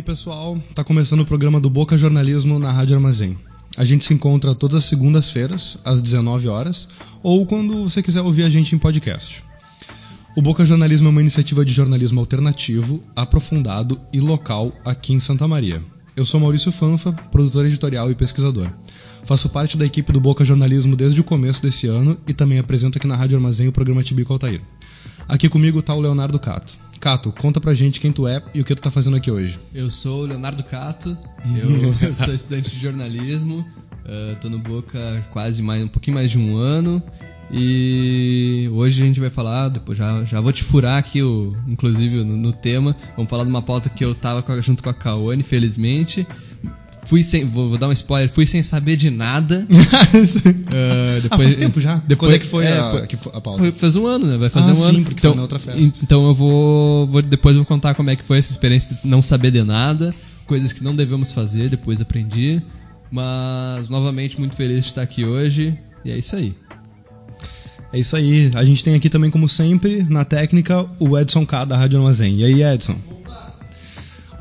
[0.00, 3.36] Aí, pessoal, tá começando o programa do Boca Jornalismo na Rádio Armazém.
[3.76, 6.88] A gente se encontra todas as segundas-feiras, às 19 horas,
[7.22, 9.44] ou quando você quiser ouvir a gente em podcast.
[10.34, 15.46] O Boca Jornalismo é uma iniciativa de jornalismo alternativo, aprofundado e local aqui em Santa
[15.46, 15.82] Maria.
[16.16, 18.68] Eu sou Maurício Fanfa, produtor editorial e pesquisador.
[19.24, 22.96] Faço parte da equipe do Boca Jornalismo desde o começo desse ano e também apresento
[22.96, 24.62] aqui na Rádio Armazém o programa Tibico Altair.
[25.28, 26.89] Aqui comigo está o Leonardo Cato.
[27.00, 29.58] Cato, conta pra gente quem tu é e o que tu tá fazendo aqui hoje.
[29.74, 31.16] Eu sou o Leonardo Cato,
[31.56, 33.66] eu, eu sou estudante de jornalismo,
[34.04, 37.02] uh, tô no Boca quase mais, um pouquinho mais de um ano
[37.50, 42.22] e hoje a gente vai falar, depois já, já vou te furar aqui, o, inclusive
[42.22, 44.94] no, no tema, vamos falar de uma pauta que eu tava com, junto com a
[44.94, 46.26] Kawane, felizmente,
[47.10, 47.44] fui sem.
[47.44, 49.66] Vou, vou, dar um spoiler, fui sem saber de nada.
[49.68, 51.96] uh, depois, ah, faz tempo já?
[51.96, 53.58] Depois, Quando é que foi, é, a, foi, que foi a pauta?
[53.58, 54.38] Foi, faz um ano, né?
[54.38, 55.04] Vai fazer ah, um sim, ano.
[55.04, 56.00] porque então, foi na outra festa.
[56.04, 57.20] Então eu vou, vou.
[57.20, 60.14] Depois eu vou contar como é que foi essa experiência de não saber de nada,
[60.46, 62.62] coisas que não devemos fazer, depois aprendi.
[63.10, 65.76] Mas, novamente, muito feliz de estar aqui hoje.
[66.04, 66.54] E é isso aí.
[67.92, 68.52] É isso aí.
[68.54, 72.38] A gente tem aqui também, como sempre, na técnica, o Edson K da Rádio Armazém.
[72.38, 72.96] E aí, Edson?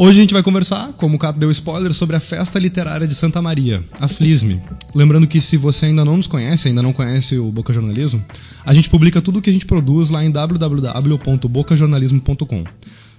[0.02, 3.14] Hoje a gente vai conversar, como o Cato deu spoiler, sobre a Festa Literária de
[3.14, 4.62] Santa Maria, a FLISME.
[4.96, 8.24] Lembrando que se você ainda não nos conhece, ainda não conhece o Boca Jornalismo,
[8.66, 12.64] a gente publica tudo o que a gente produz lá em www.bocajornalismo.com.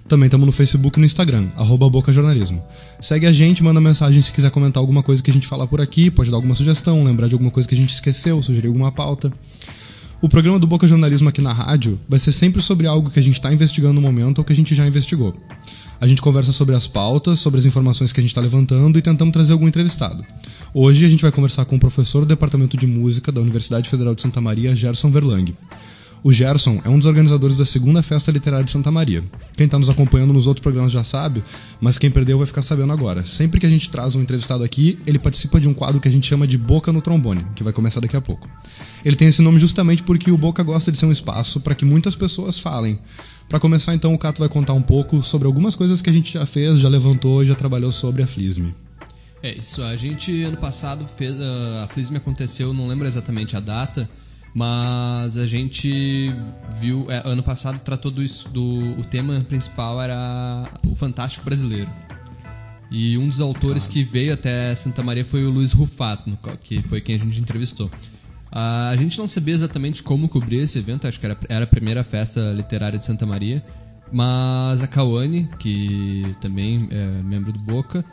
[0.07, 2.63] Também estamos no Facebook e no Instagram, arroba Boca Jornalismo.
[2.99, 5.81] Segue a gente, manda mensagem se quiser comentar alguma coisa que a gente falar por
[5.81, 8.91] aqui, pode dar alguma sugestão, lembrar de alguma coisa que a gente esqueceu, sugerir alguma
[8.91, 9.31] pauta.
[10.19, 13.23] O programa do Boca Jornalismo aqui na rádio vai ser sempre sobre algo que a
[13.23, 15.35] gente está investigando no momento ou que a gente já investigou.
[16.01, 19.03] A gente conversa sobre as pautas, sobre as informações que a gente está levantando e
[19.03, 20.25] tentamos trazer algum entrevistado.
[20.73, 24.15] Hoje a gente vai conversar com o professor do Departamento de Música da Universidade Federal
[24.15, 25.53] de Santa Maria, Gerson Verlang.
[26.23, 29.23] O Gerson é um dos organizadores da segunda Festa Literária de Santa Maria.
[29.55, 31.43] Quem está nos acompanhando nos outros programas já sabe,
[31.79, 33.23] mas quem perdeu vai ficar sabendo agora.
[33.23, 36.11] Sempre que a gente traz um entrevistado aqui, ele participa de um quadro que a
[36.11, 38.49] gente chama de Boca no Trombone, que vai começar daqui a pouco.
[39.05, 41.85] Ele tem esse nome justamente porque o Boca gosta de ser um espaço para que
[41.85, 42.97] muitas pessoas falem.
[43.51, 46.31] Para começar, então, o Cato vai contar um pouco sobre algumas coisas que a gente
[46.31, 48.73] já fez, já levantou e já trabalhou sobre a Flisme.
[49.43, 51.37] É isso, a gente ano passado fez.
[51.37, 54.09] A, a Flisme aconteceu, não lembro exatamente a data,
[54.55, 56.33] mas a gente
[56.79, 57.05] viu.
[57.09, 58.23] É, ano passado tratou do,
[58.53, 58.97] do.
[58.97, 61.91] O tema principal era o Fantástico Brasileiro.
[62.89, 67.01] E um dos autores que veio até Santa Maria foi o Luiz Rufato, que foi
[67.01, 67.91] quem a gente entrevistou.
[68.51, 72.03] A gente não sabia exatamente como cobrir esse evento, acho que era, era a primeira
[72.03, 73.63] festa literária de Santa Maria,
[74.11, 78.03] mas a Kawane, que também é membro do Boca,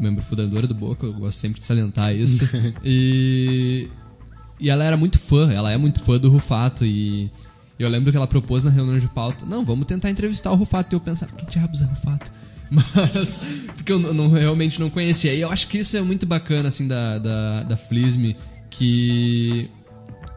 [0.00, 2.48] membro fundadora do Boca, eu gosto sempre de salientar isso,
[2.82, 3.90] e,
[4.58, 7.30] e ela era muito fã, ela é muito fã do Rufato, e
[7.78, 10.94] eu lembro que ela propôs na reunião de pauta, não, vamos tentar entrevistar o Rufato,
[10.94, 12.32] e eu pensava, que diabos é Rufato?
[12.72, 13.42] Mas,
[13.76, 16.88] porque eu não, realmente não conhecia, e eu acho que isso é muito bacana, assim,
[16.88, 18.34] da, da, da Flisme,
[18.70, 19.68] que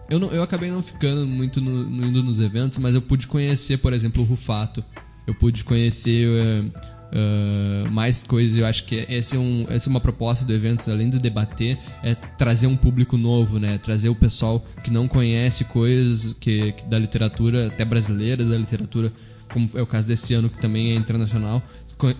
[0.09, 3.27] eu, não, eu acabei não ficando muito no, no, indo nos eventos, mas eu pude
[3.27, 4.83] conhecer, por exemplo, o Rufato.
[5.25, 6.71] Eu pude conhecer uh,
[7.15, 8.57] uh, mais coisas.
[8.57, 11.79] Eu acho que essa é, um, essa é uma proposta do evento, além de debater,
[12.03, 13.79] é trazer um público novo, né?
[13.79, 19.11] Trazer o pessoal que não conhece coisas que, que da literatura, até brasileira, da literatura,
[19.51, 21.63] como é o caso desse ano, que também é internacional,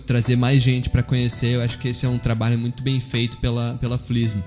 [0.06, 1.48] trazer mais gente para conhecer.
[1.48, 4.42] Eu acho que esse é um trabalho muito bem feito pela, pela Flismo.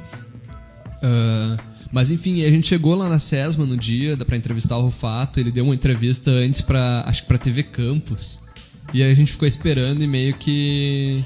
[1.02, 4.82] Uh, mas enfim, a gente chegou lá na SESMA no dia, dá pra entrevistar o
[4.82, 8.40] Rufato, ele deu uma entrevista antes pra, acho que pra TV Campus.
[8.94, 11.24] E aí a gente ficou esperando e meio que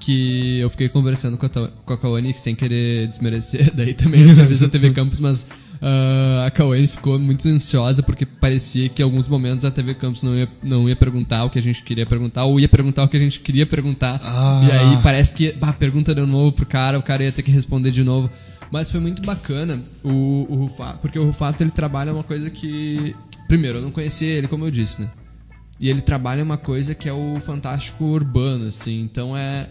[0.00, 4.32] que eu fiquei conversando com a, com a Kawane sem querer desmerecer daí também a
[4.32, 9.04] entrevista da TV Campus, mas uh, a Kawane ficou muito ansiosa porque parecia que em
[9.04, 12.06] alguns momentos a TV Campus não ia, não ia perguntar o que a gente queria
[12.06, 14.20] perguntar ou ia perguntar o que a gente queria perguntar.
[14.24, 14.66] Ah.
[14.66, 17.50] E aí parece que, bah, pergunta de novo pro cara, o cara ia ter que
[17.50, 18.30] responder de novo.
[18.70, 23.14] Mas foi muito bacana o, o Rufato, porque o Rufato ele trabalha uma coisa que.
[23.48, 25.10] Primeiro, eu não conhecia ele, como eu disse, né?
[25.78, 29.00] E ele trabalha uma coisa que é o fantástico urbano, assim.
[29.00, 29.68] Então é.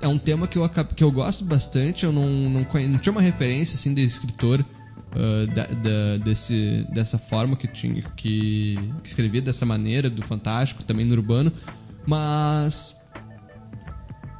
[0.00, 2.04] é um tema que eu, que eu gosto bastante.
[2.04, 4.64] Eu não, não, não tinha uma referência assim de escritor
[5.12, 10.84] ah, da- da- desse, dessa forma que, tinha, que, que escrevia dessa maneira, do fantástico,
[10.84, 11.50] também no urbano.
[12.06, 12.95] Mas.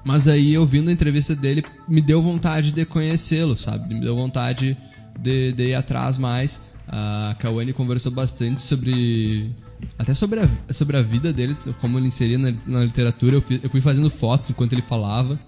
[0.07, 3.93] Mas aí, ouvindo a entrevista dele, me deu vontade de conhecê-lo, sabe?
[3.93, 4.77] Me deu vontade
[5.19, 6.63] de, de ir atrás mais.
[6.87, 9.51] A Kawane conversou bastante sobre.
[9.99, 13.35] Até sobre a, sobre a vida dele, como ele inseria na, na literatura.
[13.35, 15.41] Eu fui, eu fui fazendo fotos enquanto ele falava.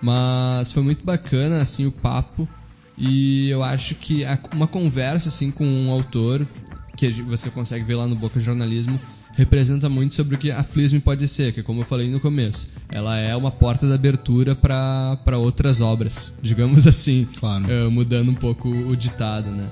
[0.00, 2.48] Mas foi muito bacana, assim, o papo.
[2.96, 6.46] E eu acho que uma conversa, assim, com um autor,
[6.96, 8.98] que você consegue ver lá no Boca Jornalismo,
[9.34, 12.68] representa muito sobre o que a Flisme pode ser, que como eu falei no começo,
[12.90, 17.26] ela é uma porta de abertura para outras obras, digamos assim.
[17.38, 17.70] Claro.
[17.70, 19.68] Eh, mudando um pouco o ditado, né?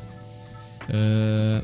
[0.88, 1.62] Eh,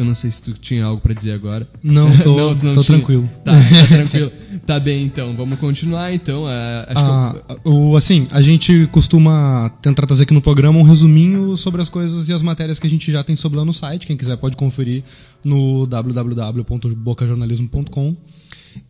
[0.00, 1.66] eu não sei se tu tinha algo pra dizer agora.
[1.82, 2.98] Não, tô, tu não tô tinha.
[2.98, 3.28] tranquilo.
[3.44, 4.30] Tá, tá tranquilo.
[4.66, 5.34] Tá bem, então.
[5.36, 6.44] Vamos continuar, então.
[6.46, 10.82] Acho que eu- Ah, o, assim, a gente costuma tentar trazer aqui no programa um
[10.82, 13.72] resuminho sobre as coisas e as matérias que a gente já tem sobre lá no
[13.72, 14.06] site.
[14.06, 15.02] Quem quiser pode conferir
[15.44, 18.16] no www.bocajornalismo.com.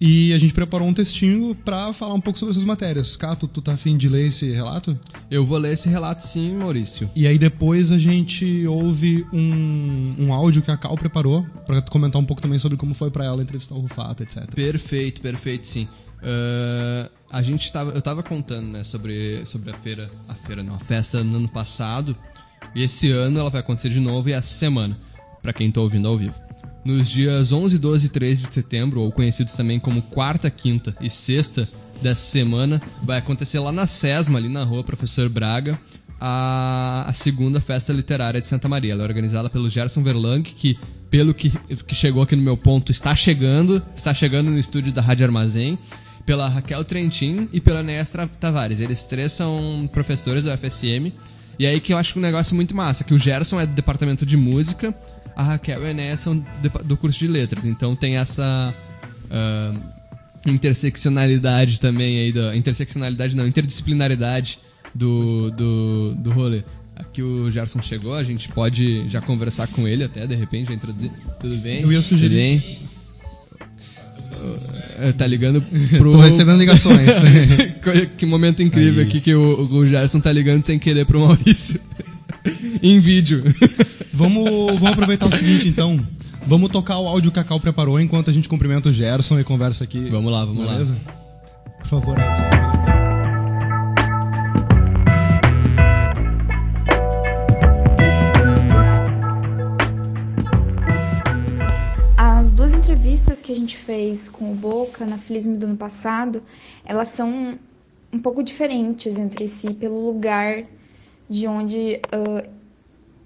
[0.01, 3.17] E a gente preparou um textinho pra falar um pouco sobre essas matérias.
[3.17, 4.99] Cato, tu tá afim de ler esse relato?
[5.31, 7.11] Eu vou ler esse relato sim, Maurício.
[7.15, 12.21] E aí depois a gente ouve um, um áudio que a Cal preparou pra comentar
[12.21, 14.47] um pouco também sobre como foi pra ela entrevistar o Rufato, etc.
[14.55, 15.89] Perfeito, perfeito, sim.
[16.23, 20.75] Ah, a gente tava, eu tava contando, né, sobre, sobre a feira, a feira não,
[20.75, 22.17] a festa no ano passado.
[22.75, 24.99] E esse ano ela vai acontecer de novo e essa semana,
[25.43, 26.50] pra quem tá ouvindo ao vivo.
[26.85, 31.11] Nos dias 11, 12 e 13 de setembro, ou conhecidos também como quarta, quinta e
[31.11, 31.69] sexta
[32.01, 35.79] dessa semana, vai acontecer lá na SESMA, ali na rua Professor Braga,
[36.19, 38.93] a, a segunda festa literária de Santa Maria.
[38.93, 40.79] Ela é organizada pelo Gerson Verlang, que,
[41.11, 41.51] pelo que,
[41.87, 45.79] que chegou aqui no meu ponto, está chegando, está chegando no estúdio da Rádio Armazém,
[46.25, 48.81] pela Raquel Trentin e pela Nestra Tavares.
[48.81, 51.13] Eles três são professores da UFSM.
[51.59, 54.25] E aí que eu acho um negócio muito massa, que o Gerson é do departamento
[54.25, 54.95] de música,
[55.41, 56.45] a Raquel e a são
[56.85, 57.65] do curso de letras.
[57.65, 58.75] Então tem essa
[59.31, 59.73] ah,
[60.47, 64.59] interseccionalidade também aí, da, interseccionalidade não, interdisciplinaridade
[64.95, 66.63] do, do, do rolê.
[66.97, 70.75] Aqui o Gerson chegou, a gente pode já conversar com ele até, de repente, já
[70.75, 71.11] introduzir.
[71.41, 71.81] Tudo bem?
[71.81, 72.83] Eu ia sugerir-?
[74.99, 75.63] Eh, Tá ligando
[75.97, 76.13] pro...
[76.13, 77.11] Tô recebendo ligações.
[78.19, 79.09] que momento incrível Aí.
[79.09, 81.81] aqui que o, o Gerson tá ligando sem querer pro Maurício.
[82.83, 83.43] Em vídeo.
[84.13, 84.45] vamos,
[84.81, 86.05] vamos aproveitar o seguinte, então.
[86.47, 89.45] Vamos tocar o áudio que a Cal preparou enquanto a gente cumprimenta o Gerson e
[89.45, 90.09] conversa aqui.
[90.09, 90.73] Vamos lá, vamos lá.
[90.73, 90.99] Beleza?
[91.79, 92.43] Por favor, Edson.
[102.17, 106.43] As duas entrevistas que a gente fez com o Boca na Filisme do ano passado,
[106.85, 107.59] elas são
[108.13, 110.65] um pouco diferentes entre si pelo lugar
[111.31, 112.49] de onde ah,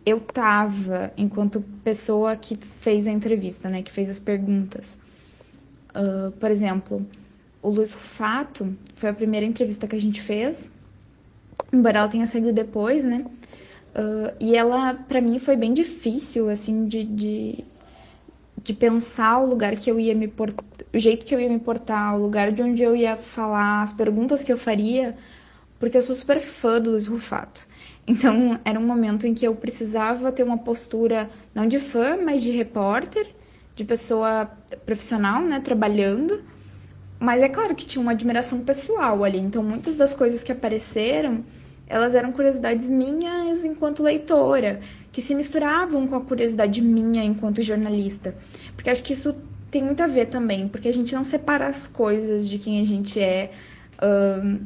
[0.06, 4.98] eu tava enquanto pessoa que fez a entrevista, né, que fez as perguntas.
[5.94, 7.06] Ah, por exemplo,
[7.62, 10.70] o Luiz Rufato foi a primeira entrevista que a gente fez,
[11.72, 13.24] embora ela tenha saído depois, né?
[13.94, 17.64] Ah, e ela, pra mim, foi bem difícil, assim, de, de
[18.64, 21.58] de pensar o lugar que eu ia me portar, o jeito que eu ia me
[21.58, 25.16] portar, o lugar de onde eu ia falar, as perguntas que eu faria,
[25.78, 27.66] porque eu sou super fã do Luiz Rufato.
[28.06, 32.42] Então, era um momento em que eu precisava ter uma postura não de fã, mas
[32.42, 33.26] de repórter,
[33.74, 34.50] de pessoa
[34.84, 36.44] profissional, né, trabalhando.
[37.18, 39.38] Mas é claro que tinha uma admiração pessoal ali.
[39.38, 41.44] Então, muitas das coisas que apareceram,
[41.86, 44.80] elas eram curiosidades minhas enquanto leitora,
[45.10, 48.36] que se misturavam com a curiosidade minha enquanto jornalista.
[48.76, 49.34] Porque acho que isso
[49.70, 52.84] tem muito a ver também, porque a gente não separa as coisas de quem a
[52.84, 53.50] gente é
[54.00, 54.58] ahn,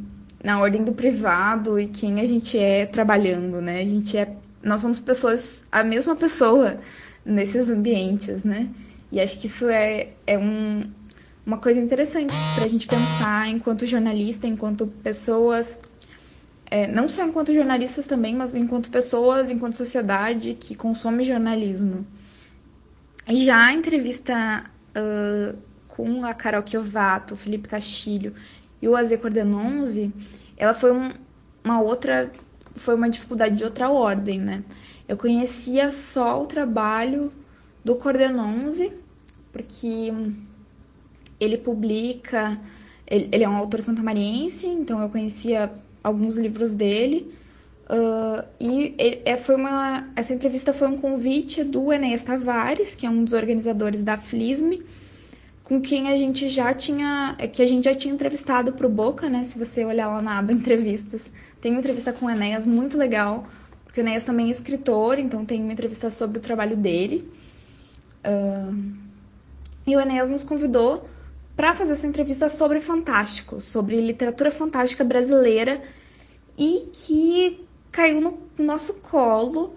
[0.42, 3.80] na ordem do privado e quem a gente é trabalhando, né?
[3.80, 6.78] A gente é, nós somos pessoas, a mesma pessoa
[7.24, 8.68] nesses ambientes, né?
[9.10, 10.82] E acho que isso é, é um,
[11.44, 15.80] uma coisa interessante para a gente pensar enquanto jornalista, enquanto pessoas
[16.70, 22.06] é, não só enquanto jornalistas também, mas enquanto pessoas, enquanto sociedade que consome jornalismo.
[23.26, 24.64] E já a entrevista
[24.94, 25.54] ah,
[25.88, 28.34] com a Carol Chiovato, Felipe Castilho
[28.80, 30.12] e o Azê Cordenonze,
[30.56, 31.12] ela foi um-
[31.64, 32.30] uma outra,
[32.76, 34.64] foi uma dificuldade de outra ordem, né?
[35.06, 37.32] Eu conhecia só o trabalho
[37.84, 38.92] do Cordenonze,
[39.52, 40.12] porque
[41.40, 42.58] ele publica,
[43.06, 45.70] ele, ele é um autor santamariense, então eu conhecia
[46.02, 47.32] alguns livros dele.
[47.88, 48.94] ah, e
[49.24, 53.32] é, foi uma, essa entrevista foi um convite do Enéas Tavares, que é um dos
[53.32, 54.82] organizadores da FLISM,
[55.68, 59.44] com quem a gente já tinha, que a gente já tinha entrevistado pro Boca, né?
[59.44, 63.46] Se você olhar lá na aba entrevistas, tem uma entrevista com o Enéas muito legal,
[63.84, 67.30] porque o Enéas também é escritor, então tem uma entrevista sobre o trabalho dele.
[68.24, 68.94] Uh,
[69.86, 71.06] e o Enéas nos convidou
[71.54, 75.82] para fazer essa entrevista sobre Fantástico, sobre literatura fantástica brasileira
[76.56, 79.74] e que caiu no nosso colo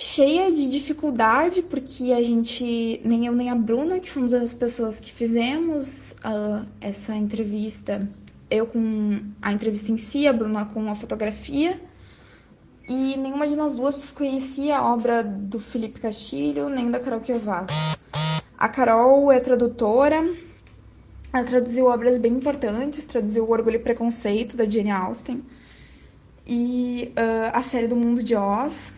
[0.00, 4.98] cheia de dificuldade, porque a gente, nem eu nem a Bruna, que fomos as pessoas
[4.98, 8.08] que fizemos uh, essa entrevista,
[8.50, 11.78] eu com a entrevista em si, a Bruna com a fotografia,
[12.88, 17.74] e nenhuma de nós duas conhecia a obra do Felipe Castilho, nem da Carol Kiovato.
[18.56, 20.34] A Carol é tradutora,
[21.30, 25.44] ela traduziu obras bem importantes, traduziu O Orgulho e Preconceito, da Jane Austen,
[26.46, 28.94] e uh, a série do Mundo de Oz,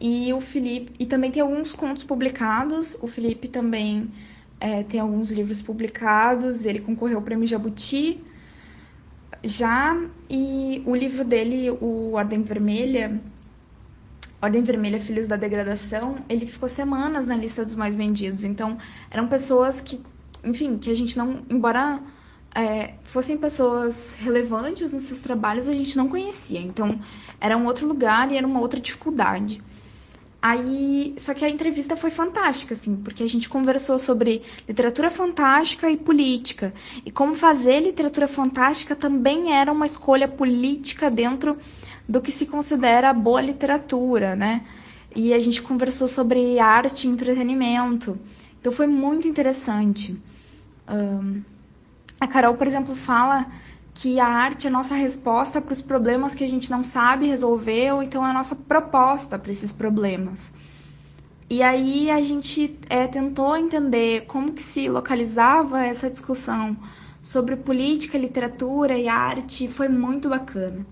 [0.00, 0.92] e o Felipe.
[0.98, 2.96] E também tem alguns contos publicados.
[3.00, 4.10] O Felipe também
[4.60, 6.66] é, tem alguns livros publicados.
[6.66, 8.22] Ele concorreu ao prêmio Jabuti
[9.42, 10.00] já.
[10.30, 13.20] E o livro dele, o Ordem Vermelha.
[14.40, 18.44] Ordem Vermelha Filhos da Degradação, ele ficou semanas na lista dos mais vendidos.
[18.44, 18.78] Então,
[19.10, 20.00] eram pessoas que,
[20.44, 22.00] enfim, que a gente não, embora
[22.54, 26.60] é, fossem pessoas relevantes nos seus trabalhos, a gente não conhecia.
[26.60, 27.00] Então,
[27.40, 29.60] era um outro lugar e era uma outra dificuldade.
[30.40, 35.90] Aí, só que a entrevista foi fantástica, assim, porque a gente conversou sobre literatura fantástica
[35.90, 36.72] e política.
[37.04, 41.58] E como fazer literatura fantástica também era uma escolha política dentro
[42.08, 44.64] do que se considera boa literatura, né?
[45.14, 48.16] E a gente conversou sobre arte e entretenimento.
[48.60, 50.16] Então foi muito interessante.
[50.88, 51.42] Um,
[52.20, 53.46] a Carol, por exemplo, fala
[54.00, 57.26] que a arte é a nossa resposta para os problemas que a gente não sabe
[57.26, 60.52] resolver, ou então é a nossa proposta para esses problemas.
[61.50, 66.76] E aí a gente é, tentou entender como que se localizava essa discussão
[67.20, 70.86] sobre política, literatura e arte, e foi muito bacana.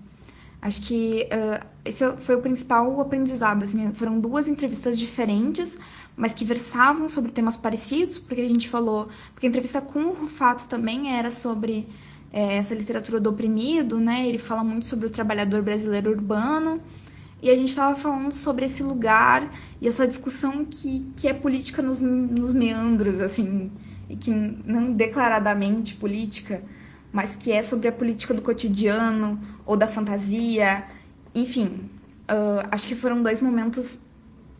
[0.61, 3.63] Acho que uh, esse foi o principal aprendizado.
[3.63, 5.79] Assim, foram duas entrevistas diferentes,
[6.13, 9.07] mas que versavam sobre temas parecidos, porque a gente falou.
[9.33, 11.87] Porque a entrevista com o Rufato também era sobre
[12.31, 14.27] é, essa literatura do oprimido, né?
[14.27, 16.81] Ele fala muito sobre o trabalhador brasileiro urbano.
[17.41, 21.81] E a gente estava falando sobre esse lugar e essa discussão que, que é política
[21.81, 23.71] nos, nos meandros, assim,
[24.09, 26.63] e que não declaradamente política,
[27.11, 30.85] mas que é sobre a política do cotidiano ou da fantasia.
[31.35, 31.89] Enfim,
[32.29, 33.99] uh, acho que foram dois momentos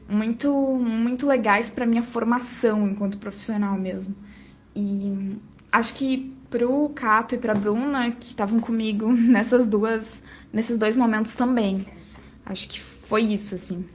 [0.07, 4.15] muito, muito legais para minha formação enquanto profissional mesmo.
[4.75, 5.35] E
[5.71, 11.35] acho que pro Cato e pra Bruna, que estavam comigo nessas duas, nesses dois momentos
[11.35, 11.85] também.
[12.45, 13.87] Acho que foi isso, assim.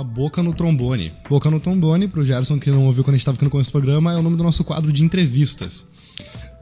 [0.00, 1.12] Estamos com a Boca no Trombone.
[1.28, 3.70] Boca no Trombone, pro Gerson que não ouviu quando a gente estava aqui no começo
[3.70, 5.84] do programa, é o nome do nosso quadro de entrevistas.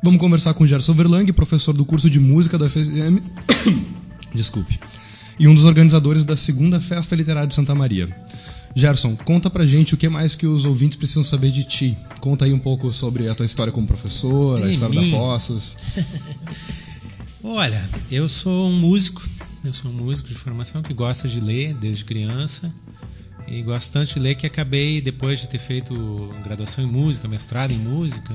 [0.02, 3.20] Vamos conversar com o Gerson Verlang, professor do curso de música da FSM.
[4.34, 4.78] Desculpe.
[5.38, 8.08] E um dos organizadores da segunda Festa Literária de Santa Maria.
[8.74, 11.96] Gerson, conta pra gente o que mais que os ouvintes precisam saber de ti.
[12.20, 15.10] Conta aí um pouco sobre a tua história como professor, de a história mim.
[15.10, 15.74] da Poços.
[17.42, 19.22] Olha, eu sou um músico,
[19.64, 22.72] eu sou um músico de formação que gosta de ler desde criança
[23.50, 25.94] e gosto de ler que acabei, depois de ter feito
[26.44, 28.34] graduação em música, mestrado em música,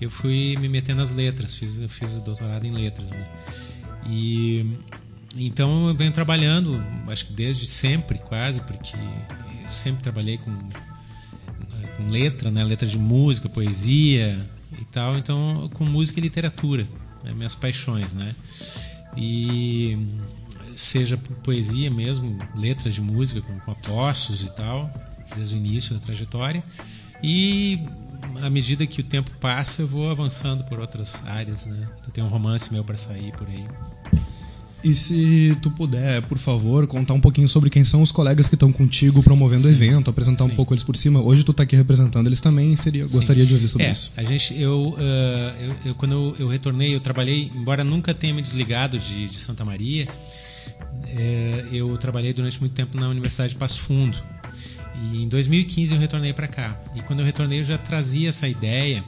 [0.00, 3.10] eu fui me meter nas letras, fiz, fiz doutorado em letras.
[3.10, 3.26] Né?
[4.08, 4.78] E
[5.36, 8.96] então eu venho trabalhando, acho que desde sempre quase, porque
[9.66, 10.56] sempre trabalhei com,
[11.96, 12.62] com letra, né?
[12.62, 14.38] letra de música, poesia
[14.78, 16.86] e tal, então com música e literatura,
[17.24, 17.32] né?
[17.32, 18.34] minhas paixões, né?
[19.16, 19.98] E
[20.76, 24.90] seja por poesia mesmo, letras de música com, com apostos e tal,
[25.34, 26.62] desde o início da trajetória.
[27.22, 27.80] E
[28.42, 31.88] à medida que o tempo passa, eu vou avançando por outras áreas, né?
[32.04, 33.64] Eu tenho um romance meu para sair por aí.
[34.84, 38.54] E se tu puder, por favor, contar um pouquinho sobre quem são os colegas que
[38.54, 39.68] estão contigo promovendo Sim.
[39.68, 40.52] o evento, apresentar Sim.
[40.52, 41.20] um pouco eles por cima.
[41.20, 44.12] Hoje tu está aqui representando eles também, seria, gostaria de ouvir sobre é, isso.
[44.16, 45.00] A gente, eu, uh,
[45.60, 49.40] eu, eu, quando eu, eu, retornei, eu trabalhei, embora nunca tenha me desligado de, de
[49.40, 50.06] Santa Maria,
[51.08, 54.16] é, eu trabalhei durante muito tempo na Universidade de Passo Fundo.
[54.94, 56.78] E em 2015 eu retornei para cá.
[56.94, 59.04] E quando eu retornei eu já trazia essa ideia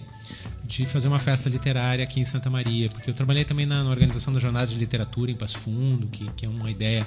[0.64, 3.90] de fazer uma festa literária aqui em Santa Maria, porque eu trabalhei também na, na
[3.90, 7.06] organização da Jornada de Literatura em Passo Fundo, que, que é uma ideia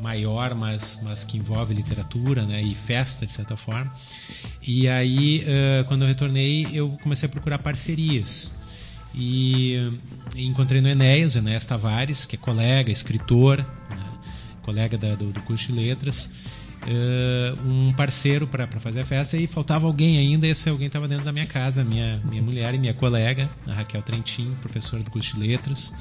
[0.00, 3.92] maior, mas, mas que envolve literatura né, e festa, de certa forma.
[4.66, 8.52] E aí, uh, quando eu retornei, eu comecei a procurar parcerias.
[9.14, 13.66] E, uh, encontrei no Enéas, Enéas Tavares, que é colega, escritor,
[14.62, 16.30] colega da, do, do curso de letras,
[16.86, 20.46] uh, um parceiro para fazer a festa e faltava alguém ainda.
[20.46, 24.02] Esse alguém estava dentro da minha casa, minha, minha mulher e minha colega, a Raquel
[24.02, 25.92] Trentin, professora do curso de letras.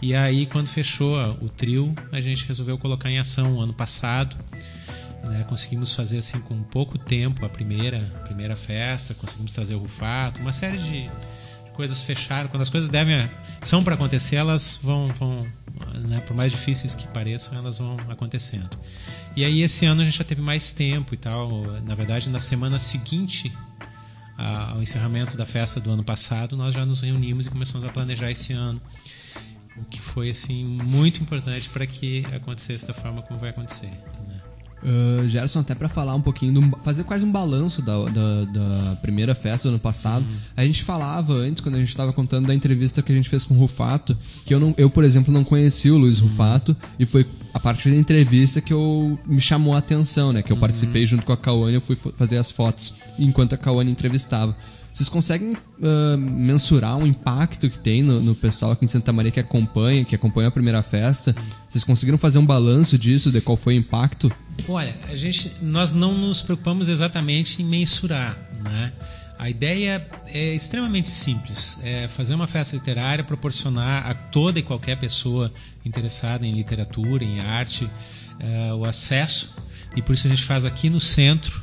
[0.00, 4.36] E aí, quando fechou o trio, a gente resolveu colocar em ação ano passado.
[5.22, 9.78] Né, conseguimos fazer assim com pouco tempo a primeira, a primeira festa, conseguimos trazer o
[9.78, 11.10] Rufato, uma série de,
[11.74, 12.48] coisas fecharam.
[12.48, 15.46] Quando as coisas devem são para acontecer, elas vão, vão
[16.08, 18.78] né, por mais difíceis que pareçam, elas vão acontecendo.
[19.36, 21.62] E aí esse ano a gente já teve mais tempo e tal.
[21.82, 23.52] Na verdade, na semana seguinte
[24.36, 28.30] ao encerramento da festa do ano passado, nós já nos reunimos e começamos a planejar
[28.30, 28.80] esse ano
[29.76, 33.90] o que foi assim muito importante para que acontecesse da forma como vai acontecer.
[34.82, 38.96] Uh, Gerson, até para falar um pouquinho, do, fazer quase um balanço da, da, da,
[38.96, 40.24] primeira festa do ano passado.
[40.24, 40.36] Uhum.
[40.56, 43.44] A gente falava antes, quando a gente estava contando da entrevista que a gente fez
[43.44, 46.26] com o Rufato, que eu, não, eu por exemplo, não conhecia o Luiz uhum.
[46.26, 47.24] Rufato, e foi
[47.54, 50.42] a partir da entrevista que eu me chamou a atenção, né?
[50.42, 50.60] Que eu uhum.
[50.60, 54.56] participei junto com a Cauane, eu fui fazer as fotos enquanto a Cauane entrevistava.
[54.92, 59.30] Vocês conseguem uh, mensurar o impacto que tem no, no, pessoal aqui em Santa Maria
[59.30, 61.34] que acompanha, que acompanha a primeira festa?
[61.70, 64.30] Vocês conseguiram fazer um balanço disso, de qual foi o impacto?
[64.68, 68.92] Olha, a gente, nós não nos preocupamos exatamente em mensurar, né?
[69.38, 74.96] A ideia é extremamente simples: é fazer uma festa literária, proporcionar a toda e qualquer
[75.00, 75.52] pessoa
[75.84, 79.52] interessada em literatura, em arte, uh, o acesso.
[79.96, 81.60] E por isso a gente faz aqui no centro,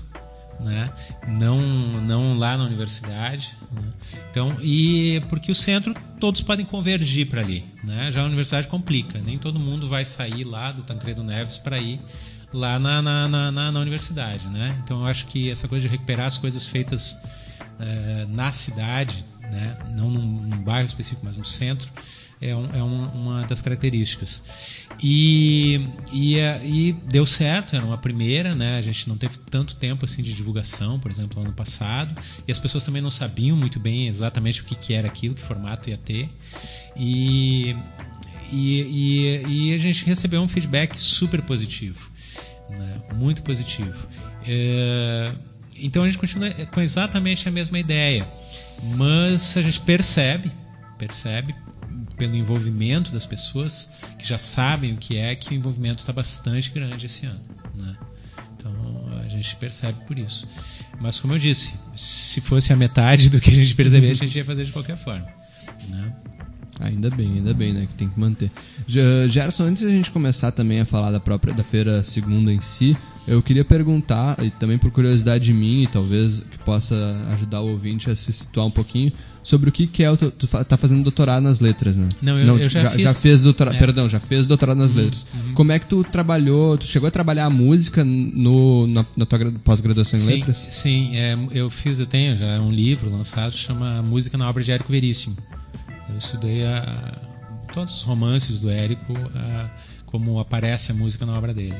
[0.60, 0.92] né?
[1.28, 1.60] Não,
[2.02, 3.56] não lá na universidade.
[3.72, 3.84] Né?
[4.30, 8.12] Então, e porque o centro todos podem convergir para ali, né?
[8.12, 12.00] Já a universidade complica, nem todo mundo vai sair lá do Tancredo Neves para ir
[12.54, 14.80] lá na, na, na, na, universidade, né?
[14.84, 17.18] Então, eu acho que essa coisa de recuperar as coisas feitas
[17.80, 19.78] é, na cidade, né?
[19.96, 21.90] Não num, num bairro específico, mas no centro,
[22.42, 24.42] é, um, é um, uma das características.
[25.02, 28.78] E, e, é, e, deu certo, era uma primeira, né?
[28.78, 32.16] A gente não teve tanto tempo assim de divulgação, por exemplo, ano passado,
[32.48, 35.42] e as pessoas também não sabiam muito bem exatamente o que, que era aquilo, que
[35.42, 36.30] formato ia ter.
[36.96, 37.76] E,
[38.52, 42.10] e, e, e a gente recebeu um feedback super positivo,
[42.70, 43.02] né?
[43.16, 44.08] muito positivo.
[44.46, 45.34] É,
[45.78, 48.28] então a gente continua com exatamente a mesma ideia,
[48.98, 50.52] mas a gente percebe,
[50.98, 51.54] percebe
[52.20, 56.70] pelo envolvimento das pessoas que já sabem o que é, que o envolvimento está bastante
[56.70, 57.40] grande esse ano.
[57.74, 57.96] Né?
[58.58, 58.72] Então
[59.26, 60.46] a gente percebe por isso.
[61.00, 64.38] Mas como eu disse, se fosse a metade do que a gente perceber, a gente
[64.38, 65.26] ia fazer de qualquer forma.
[65.88, 66.14] Né?
[66.82, 67.88] Ainda bem, ainda bem, né?
[67.88, 68.52] Que tem que manter.
[68.88, 72.96] Gerson, antes da gente começar também a falar da própria da feira segunda em si,
[73.28, 76.96] eu queria perguntar, e também por curiosidade minha, e talvez que possa
[77.32, 79.12] ajudar o ouvinte a se situar um pouquinho,
[79.44, 80.18] sobre o que, que é o.
[80.18, 82.10] Tu, tu tá fazendo doutorado nas letras, né?
[82.22, 83.02] Não, eu, Não, eu já, já, fiz.
[83.02, 83.76] Já fez doutorado.
[83.76, 83.80] É.
[83.80, 85.26] Perdão, já fez doutorado nas uhum, letras.
[85.34, 85.54] Uhum.
[85.54, 86.78] Como é que tu trabalhou?
[86.78, 90.68] Tu chegou a trabalhar a música no, na, na tua pós-graduação em sim, letras?
[90.70, 94.72] Sim, é, eu fiz, eu tenho já um livro lançado, chama Música na Obra de
[94.72, 95.38] Érico Veríssimo.
[96.10, 97.18] Eu estudei a,
[97.74, 99.70] todos os romances do Érico, a,
[100.06, 101.76] como aparece a música na obra dele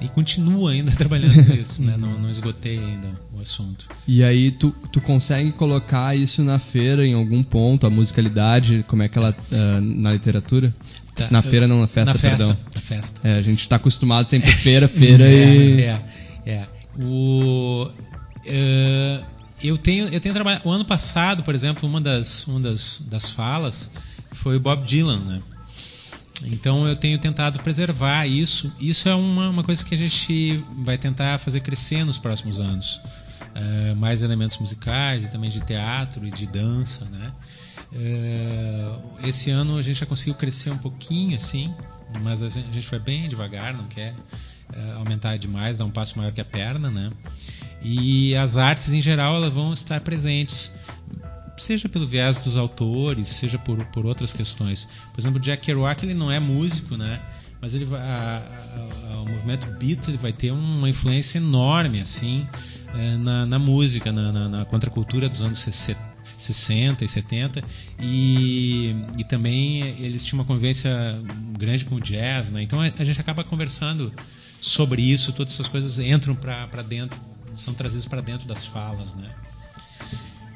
[0.00, 1.94] e continuo ainda trabalhando nisso, né?
[1.98, 3.86] Não, não, esgotei ainda o assunto.
[4.06, 9.02] E aí tu, tu consegue colocar isso na feira em algum ponto, a musicalidade, como
[9.02, 10.74] é que ela uh, na literatura?
[11.14, 12.56] Tá, na feira, não na festa, na festa perdão.
[12.74, 13.28] Na festa.
[13.28, 15.82] É, a gente está acostumado sempre feira, feira é, e.
[15.82, 16.02] É,
[16.46, 16.66] é.
[16.98, 19.24] O, uh,
[19.62, 20.68] eu tenho, eu tenho trabalhado.
[20.68, 23.90] O ano passado, por exemplo, uma das, uma das, das falas
[24.32, 25.42] foi o Bob Dylan, né?
[26.44, 28.72] Então eu tenho tentado preservar isso.
[28.78, 33.00] Isso é uma, uma coisa que a gente vai tentar fazer crescer nos próximos anos.
[33.54, 37.32] Uh, mais elementos musicais e também de teatro e de dança, né?
[37.92, 41.72] Uh, esse ano a gente já conseguiu crescer um pouquinho, assim,
[42.20, 46.32] mas a gente foi bem devagar, não quer uh, aumentar demais, dar um passo maior
[46.32, 47.12] que a perna, né?
[47.80, 50.72] E as artes em geral elas vão estar presentes
[51.56, 54.88] seja pelo viés dos autores, seja por, por outras questões.
[55.12, 57.20] Por exemplo, Jack Kerouac ele não é músico, né?
[57.60, 62.46] Mas ele a, a, a, o movimento beat ele vai ter uma influência enorme assim
[62.94, 67.64] é, na, na, música, na, na, na contracultura dos anos 60 e 70
[67.98, 70.92] e, e também eles tinham uma convivência
[71.58, 72.62] grande com o jazz, né?
[72.62, 74.12] Então a, a gente acaba conversando
[74.60, 77.18] sobre isso, todas essas coisas entram para dentro,
[77.54, 79.30] são trazidas para dentro das falas, né?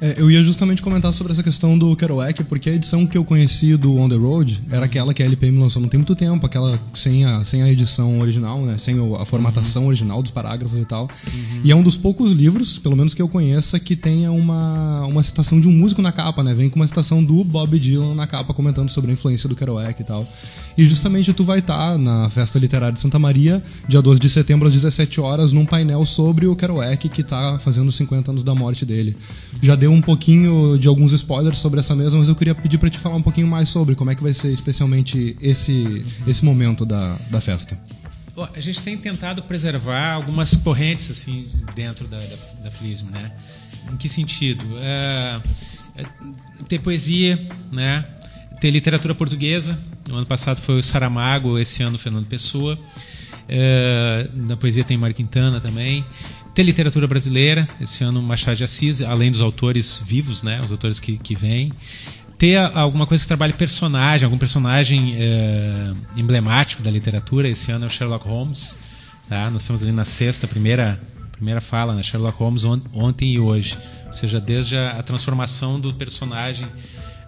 [0.00, 3.24] É, eu ia justamente comentar sobre essa questão do Kerouac, porque a edição que eu
[3.24, 6.46] conheci do On The Road era aquela que a LPM lançou não tem muito tempo,
[6.46, 8.78] aquela sem a, sem a edição original, né?
[8.78, 9.88] Sem a formatação uhum.
[9.88, 11.08] original dos parágrafos e tal.
[11.26, 11.61] Uhum.
[11.64, 15.22] E é um dos poucos livros, pelo menos que eu conheça, que tenha uma, uma
[15.22, 16.54] citação de um músico na capa, né?
[16.54, 20.00] Vem com uma citação do Bob Dylan na capa comentando sobre a influência do Kerouac
[20.00, 20.26] e tal.
[20.76, 24.30] E justamente tu vai estar tá na Festa Literária de Santa Maria, dia 12 de
[24.30, 28.54] setembro às 17 horas, num painel sobre o Kerouac que está fazendo 50 anos da
[28.54, 29.16] morte dele.
[29.61, 32.90] Já deu um pouquinho de alguns spoilers sobre essa mesa, mas eu queria pedir para
[32.90, 36.85] te falar um pouquinho mais sobre como é que vai ser especialmente esse, esse momento
[36.85, 37.79] da, da festa.
[38.55, 43.33] A gente tem tentado preservar algumas correntes assim dentro da, da, da Flismo, né?
[43.92, 44.64] Em que sentido?
[44.79, 45.40] É,
[45.96, 46.05] é,
[46.68, 47.38] ter poesia,
[47.72, 48.05] né?
[48.61, 52.79] Ter literatura portuguesa, no ano passado foi o Saramago, esse ano Fernando Pessoa.
[53.48, 56.05] É, na poesia tem Mário Quintana também.
[56.59, 60.99] Tem literatura brasileira, esse ano Machado de Assis, além dos autores vivos, né, os autores
[60.99, 61.73] que, que vêm.
[62.37, 67.47] Ter alguma coisa que trabalhe personagem, algum personagem é, emblemático da literatura.
[67.47, 68.75] Esse ano é o Sherlock Holmes.
[69.29, 69.49] Tá?
[69.53, 72.03] Nós estamos ali na sexta, primeira, primeira fala, né?
[72.03, 73.79] Sherlock Holmes ontem e hoje.
[74.09, 76.66] Ou seja, desde a, a transformação do personagem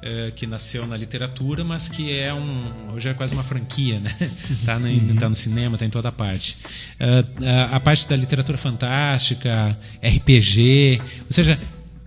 [0.03, 4.15] é, que nasceu na literatura, mas que é um hoje é quase uma franquia, né?
[4.65, 5.17] Tá no, uhum.
[5.17, 6.59] tá no cinema, tá em toda parte.
[6.99, 7.25] É,
[7.71, 11.59] a, parte da literatura fantástica, RPG, ou seja,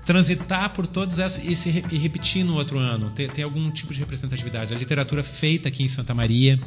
[0.05, 3.93] transitar por todos esses e, se, e repetir no outro ano, ter, ter, algum tipo
[3.93, 4.73] de representatividade.
[4.73, 6.59] A literatura feita aqui em Santa Maria,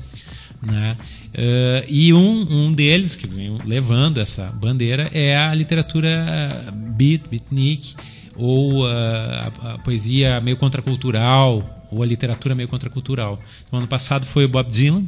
[0.62, 0.96] né?
[1.34, 7.94] Uh, e um, um deles que vem levando essa bandeira é a literatura beat, beatnik,
[8.36, 13.40] ou a, a, a poesia meio contracultural, ou a literatura meio contracultural.
[13.66, 15.04] Então, ano passado foi o Bob Dylan,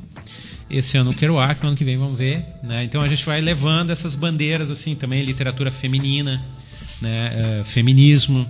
[0.70, 2.44] esse ano o Kerouac, no ano que vem vamos ver.
[2.62, 2.84] Né?
[2.84, 6.44] Então a gente vai levando essas bandeiras assim também, literatura feminina,
[7.00, 7.60] né?
[7.60, 8.48] Uh, feminismo.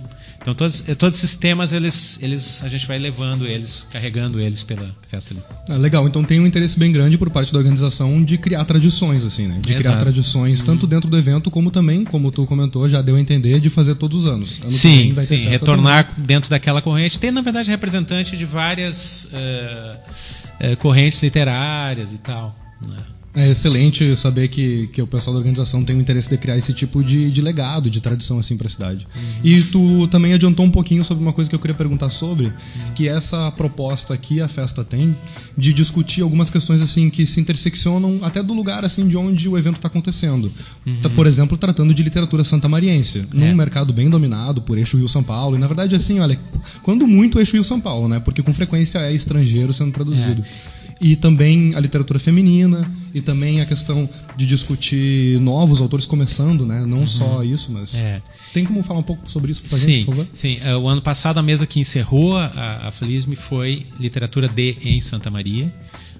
[0.49, 4.63] Então todos, eh, todos esses temas eles, eles a gente vai levando eles, carregando eles
[4.63, 5.43] pela festa ali.
[5.67, 6.07] Ah, legal.
[6.07, 9.59] Então tem um interesse bem grande por parte da organização de criar tradições assim, né?
[9.61, 9.83] De Exato.
[9.83, 10.89] criar tradições tanto uhum.
[10.89, 14.23] dentro do evento como também, como tu comentou, já deu a entender de fazer todos
[14.23, 14.59] os anos.
[14.61, 15.47] Ano sim, sim.
[15.49, 16.25] Retornar também.
[16.25, 17.19] dentro daquela corrente.
[17.19, 22.55] Tem na verdade representante de várias uh, uh, correntes literárias e tal.
[22.87, 22.97] Né?
[23.35, 26.73] É excelente saber que, que o pessoal da organização tem o interesse de criar esse
[26.73, 29.07] tipo de, de legado, de tradição assim para a cidade.
[29.15, 29.21] Uhum.
[29.43, 32.53] E tu também adiantou um pouquinho sobre uma coisa que eu queria perguntar sobre, uhum.
[32.95, 35.15] que é essa proposta que a festa tem
[35.55, 39.57] de discutir algumas questões assim que se interseccionam até do lugar assim de onde o
[39.57, 40.51] evento está acontecendo.
[40.85, 40.99] Uhum.
[41.01, 43.53] Tá, por exemplo, tratando de literatura santamariense, num é.
[43.53, 45.55] mercado bem dominado por eixo Rio São Paulo.
[45.55, 46.39] E na verdade assim, olha,
[46.81, 48.19] quando muito eixo Rio São Paulo, né?
[48.19, 50.41] Porque com frequência é estrangeiro sendo produzido.
[50.41, 56.65] É e também a literatura feminina e também a questão de discutir novos autores começando,
[56.65, 56.85] né?
[56.85, 57.07] Não uhum.
[57.07, 58.21] só isso, mas é.
[58.53, 60.27] tem como falar um pouco sobre isso pra sim, gente, por favor?
[60.33, 64.77] Sim, uh, o ano passado a mesa que encerrou a, a Felisme foi literatura D
[64.81, 65.73] em Santa Maria.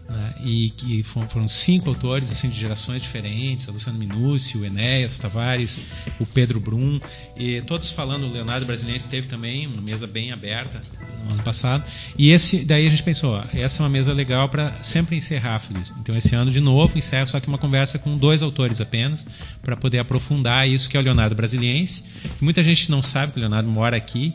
[0.10, 0.34] Né?
[0.43, 5.80] E que foram cinco autores assim, de gerações diferentes: a Luciano Minúcio, o Enéas Tavares,
[6.19, 7.00] o Pedro Brum,
[7.38, 8.26] e todos falando.
[8.26, 10.82] O Leonardo Brasileiro teve também uma mesa bem aberta
[11.26, 11.84] no ano passado.
[12.17, 15.60] E esse, daí a gente pensou: ó, essa é uma mesa legal para sempre encerrar
[15.60, 15.93] Feliz.
[16.00, 19.28] Então, esse ano, de novo, encerra só que uma conversa com dois autores apenas,
[19.62, 22.04] para poder aprofundar isso que é o Leonardo Brasiliense.
[22.41, 24.34] Muita gente não sabe que o Leonardo mora aqui.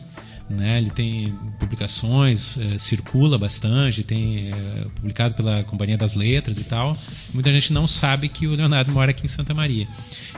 [0.49, 0.77] Né?
[0.77, 6.95] Ele tem publicações, é, circula bastante, tem é, publicado pela Companhia das Letras e tal.
[7.33, 9.87] Muita gente não sabe que o Leonardo mora aqui em Santa Maria.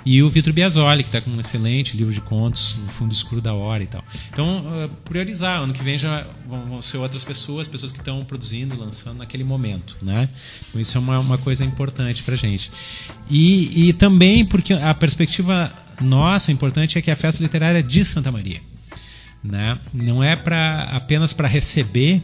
[0.06, 3.41] E o Vitor Biasoli, que está com um excelente livro de contos, O Fundo Escuro
[3.41, 4.04] da Hora e tal.
[4.32, 5.60] Então, uh, priorizar.
[5.60, 9.98] Ano que vem já vão, ser outras pessoas, pessoas que estão produzindo, lançando naquele momento.
[10.02, 10.30] Né?
[10.70, 12.72] Então, isso é uma, uma coisa importante para gente.
[13.30, 18.06] E, e também porque a perspectiva nossa importante é que a festa literária é de
[18.06, 18.62] Santa Maria
[19.47, 19.79] né?
[19.93, 22.23] Não é para apenas para receber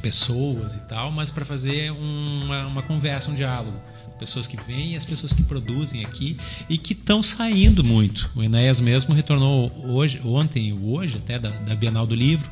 [0.00, 3.80] pessoas e tal, mas para fazer uma, uma conversa, um diálogo
[4.22, 6.36] pessoas que vêm e as pessoas que produzem aqui
[6.68, 8.30] e que estão saindo muito.
[8.36, 12.48] O Enéas mesmo retornou hoje, ontem e hoje até da, da, Bienal do Livro,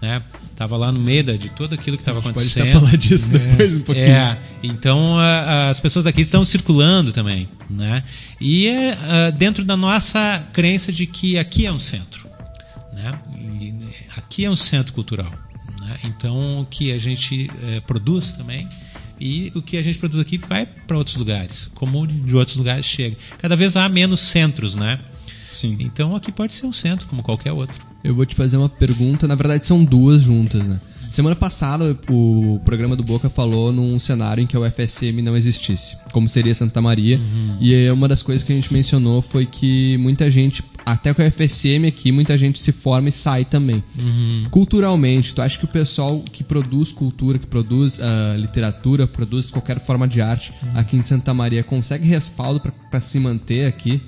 [0.00, 0.20] né?
[0.56, 2.72] Tava lá no meio de tudo aquilo que estava acontecendo.
[2.72, 4.06] Pode falar disso é, depois um pouquinho.
[4.06, 8.02] É, então a, as pessoas daqui estão circulando também, né?
[8.40, 12.28] E é, dentro da nossa crença de que aqui é um centro,
[14.16, 15.32] aqui é um centro cultural.
[15.80, 15.98] Né?
[16.04, 18.68] Então, o que a gente é, produz também
[19.20, 22.84] e o que a gente produz aqui vai para outros lugares, como de outros lugares
[22.84, 23.16] chega.
[23.38, 24.98] Cada vez há menos centros, né?
[25.52, 25.76] Sim.
[25.78, 27.80] Então aqui pode ser um centro, como qualquer outro.
[28.02, 30.80] Eu vou te fazer uma pergunta, na verdade são duas juntas, né?
[31.08, 35.94] Semana passada, o programa do Boca falou num cenário em que a UFSM não existisse,
[36.10, 37.18] como seria Santa Maria.
[37.18, 37.58] Uhum.
[37.60, 41.30] E uma das coisas que a gente mencionou foi que muita gente até com a
[41.30, 43.82] FSM aqui, muita gente se forma e sai também.
[44.50, 49.80] Culturalmente, tu acha que o pessoal que produz cultura, que produz ah, literatura, produz qualquer
[49.80, 54.00] forma de arte aqui em Santa Maria, consegue respaldo para se manter aqui?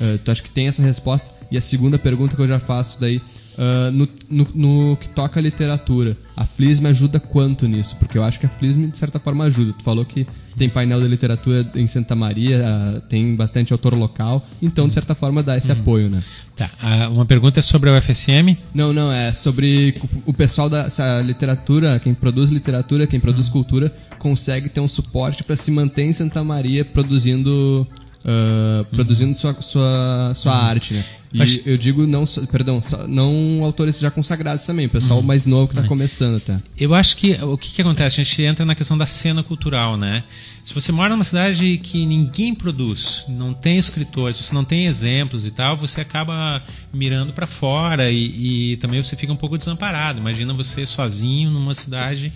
[0.00, 1.30] Ah, tu acha que tem essa resposta?
[1.50, 3.22] E a segunda pergunta que eu já faço daí,
[3.58, 7.96] ah, no, no, no que toca a literatura, a FLISM ajuda quanto nisso?
[7.96, 9.72] Porque eu acho que a FLISM, de certa forma, ajuda.
[9.72, 10.24] Tu falou que
[10.56, 15.14] tem painel de literatura em Santa Maria, ah, tem bastante autor local, então, de certa
[15.14, 16.22] forma, dá esse apoio, né?
[16.56, 18.56] Tá, ah, uma pergunta é sobre o FSM.
[18.72, 19.94] Não, não, é sobre
[20.24, 20.88] o pessoal da
[21.24, 26.12] literatura, quem produz literatura, quem produz cultura, consegue ter um suporte para se manter em
[26.12, 27.86] Santa Maria produzindo.
[28.30, 31.04] Ah, produzindo sua, sua, sua arte, né?
[31.32, 35.68] E Acho- eu digo não, perdão, não autores já consagrados também, o pessoal mais novo
[35.68, 36.58] que tá começando até.
[36.78, 38.20] Eu acho que o que, que acontece?
[38.20, 40.24] A gente entra na questão da cena cultural, né?
[40.64, 45.44] Se você mora numa cidade que ninguém produz, não tem escritores, você não tem exemplos
[45.46, 46.62] e tal, você acaba
[46.92, 50.18] mirando para fora e, e também você fica um pouco desamparado.
[50.18, 52.32] Imagina você sozinho numa cidade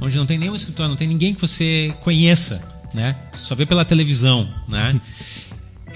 [0.00, 3.16] onde não tem nenhum escritor, não tem ninguém que você conheça, né?
[3.32, 5.00] Só vê pela televisão, né?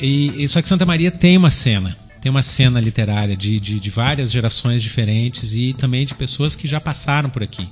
[0.01, 3.81] E, e só que Santa Maria tem uma cena, tem uma cena literária de, de,
[3.81, 7.69] de várias gerações diferentes e também de pessoas que já passaram por aqui,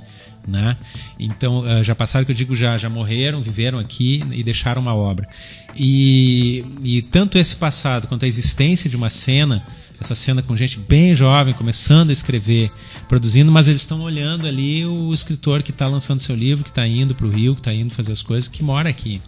[0.46, 0.76] né?
[1.18, 4.94] Então eh, já passaram, que eu digo já já morreram, viveram aqui e deixaram uma
[4.94, 5.28] obra.
[5.76, 9.64] E, e tanto esse passado quanto a existência de uma cena
[10.00, 12.70] essa cena com gente bem jovem, começando a escrever,
[13.08, 16.86] produzindo, mas eles estão olhando ali o escritor que está lançando seu livro, que está
[16.86, 19.20] indo para o Rio, que está indo fazer as coisas, que mora aqui.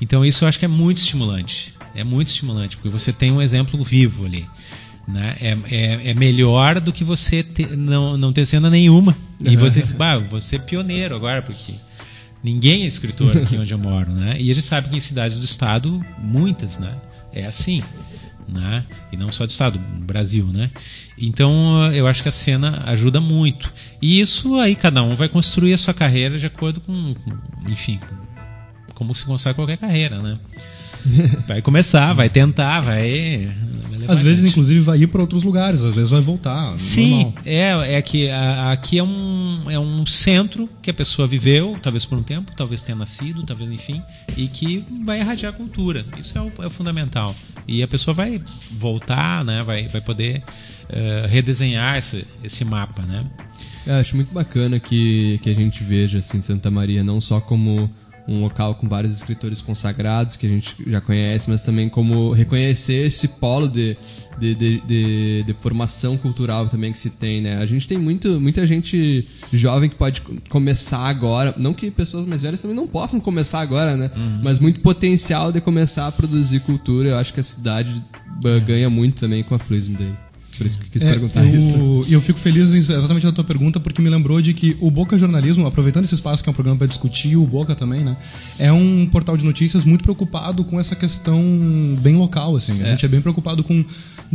[0.00, 1.74] Então isso eu acho que é muito estimulante.
[1.94, 4.46] É muito estimulante, porque você tem um exemplo vivo ali.
[5.06, 5.36] Né?
[5.40, 7.44] É, é, é melhor do que você
[7.76, 9.16] não, não ter cena nenhuma.
[9.40, 11.74] E você diz, bah, você é pioneiro agora, porque
[12.42, 14.12] ninguém é escritor aqui onde eu moro.
[14.12, 14.36] Né?
[14.40, 16.94] E a gente sabe que em cidades do estado, muitas, né?
[17.32, 17.82] É assim.
[18.52, 18.84] Né?
[19.12, 20.70] E não só do estado, Brasil, né?
[21.16, 23.72] Então eu acho que a cena ajuda muito.
[24.02, 28.00] E isso aí cada um vai construir a sua carreira de acordo com, com- enfim,
[28.94, 30.38] como se constrói qualquer carreira, né?
[31.46, 33.50] Vai começar, vai tentar, vai.
[33.98, 36.76] vai Às vezes, inclusive, vai ir para outros lugares, às vezes vai voltar.
[36.76, 37.34] Sim, normal.
[37.44, 42.04] é, é que a- aqui é um, é um centro que a pessoa viveu, talvez
[42.04, 44.02] por um tempo, talvez tenha nascido, talvez enfim,
[44.36, 46.04] e que vai irradiar a cultura.
[46.18, 47.34] Isso é o, é o fundamental.
[47.66, 50.42] E a pessoa vai voltar, né, vai, vai poder
[50.88, 53.24] eh, redesenhar esse, esse mapa, né?
[53.86, 57.90] Eu acho muito bacana que, que a gente veja assim, Santa Maria não só como
[58.30, 63.06] um local com vários escritores consagrados que a gente já conhece, mas também como reconhecer
[63.06, 63.96] esse polo de,
[64.38, 67.56] de, de, de- de formação cultural também que se tem, né?
[67.56, 72.24] A gente tem muito, muita gente jovem que pode co- começar agora, não que pessoas
[72.24, 74.10] mais velhas também não possam começar agora, né?
[74.42, 77.08] Mas muito potencial de começar a produzir cultura.
[77.08, 80.29] Eu acho que a cidade uh, ganha muito também com a Flism daí.
[80.58, 82.04] Por isso que eu quis É, perguntar eu- isso.
[82.08, 85.16] E eu fico feliz exatamente na tua pergunta, porque me lembrou de que o Boca
[85.16, 88.16] Jornalismo, aproveitando esse espaço que é um programa para discutir, o Boca também, né?
[88.58, 91.42] É um portal de notícias muito preocupado com essa questão
[92.02, 92.80] bem local, assim.
[92.82, 92.90] A É.
[92.92, 93.84] gente é bem preocupado com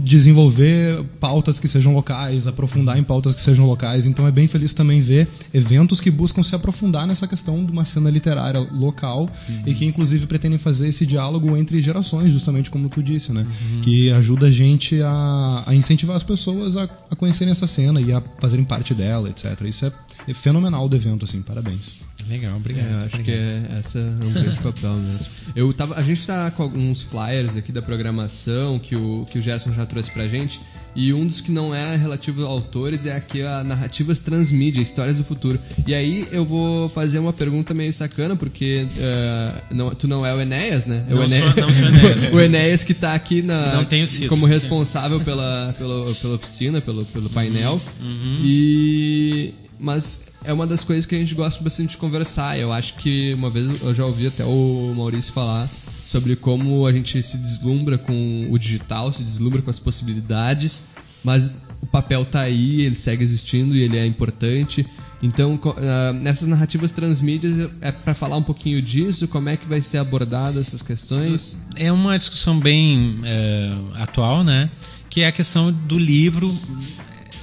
[0.09, 4.05] desenvolver pautas que sejam locais, aprofundar em pautas que sejam locais.
[4.05, 7.85] Então é bem feliz também ver eventos que buscam se aprofundar nessa questão de uma
[7.85, 9.29] cena literária local
[9.65, 13.45] e que inclusive pretendem fazer esse diálogo entre gerações, justamente como tu disse, né?
[13.81, 18.11] Que ajuda a gente a, a incentivar as pessoas a, a conhecerem essa cena e
[18.11, 19.59] a fazerem parte dela, etc.
[19.61, 19.91] Isso é,
[20.27, 21.41] é fenomenal do evento, assim.
[21.41, 21.95] Parabéns.
[22.27, 22.87] Legal, obrigado.
[22.87, 25.27] É, acho que é, essa é um grande papel mesmo.
[25.55, 29.41] Eu tava, a gente tá com alguns flyers aqui da programação que o, que o
[29.41, 30.59] Gerson já trouxe pra gente.
[30.95, 35.17] E um dos que não é relativo a autores é aqui a narrativas transmídia, histórias
[35.17, 35.59] do futuro.
[35.85, 40.33] E aí eu vou fazer uma pergunta meio sacana, porque eh, não- tu não é
[40.33, 41.03] o Enéas, né?
[41.09, 42.23] É o Não sou- Enéas, não sou Enéas.
[42.33, 46.35] o Enéas que tá aqui na, Não tenho sido, como não responsável pela, pela, pela
[46.35, 47.81] oficina, pelo, pelo painel.
[48.01, 48.39] Uhum.
[48.43, 49.53] E.
[49.77, 52.57] Mas é uma das coisas que a gente gosta bastante de conversar.
[52.57, 55.69] Eu acho que uma vez eu já ouvi até o Maurício falar
[56.03, 60.83] sobre como a gente se deslumbra com o digital, se deslumbra com as possibilidades,
[61.23, 64.85] mas o papel tá aí, ele segue existindo e ele é importante.
[65.21, 69.81] Então, ah, nessas narrativas transmídias, é para falar um pouquinho disso, como é que vai
[69.81, 71.57] ser abordada essas questões?
[71.75, 74.69] É uma discussão bem é, atual, né?
[75.09, 76.55] Que é a questão do livro.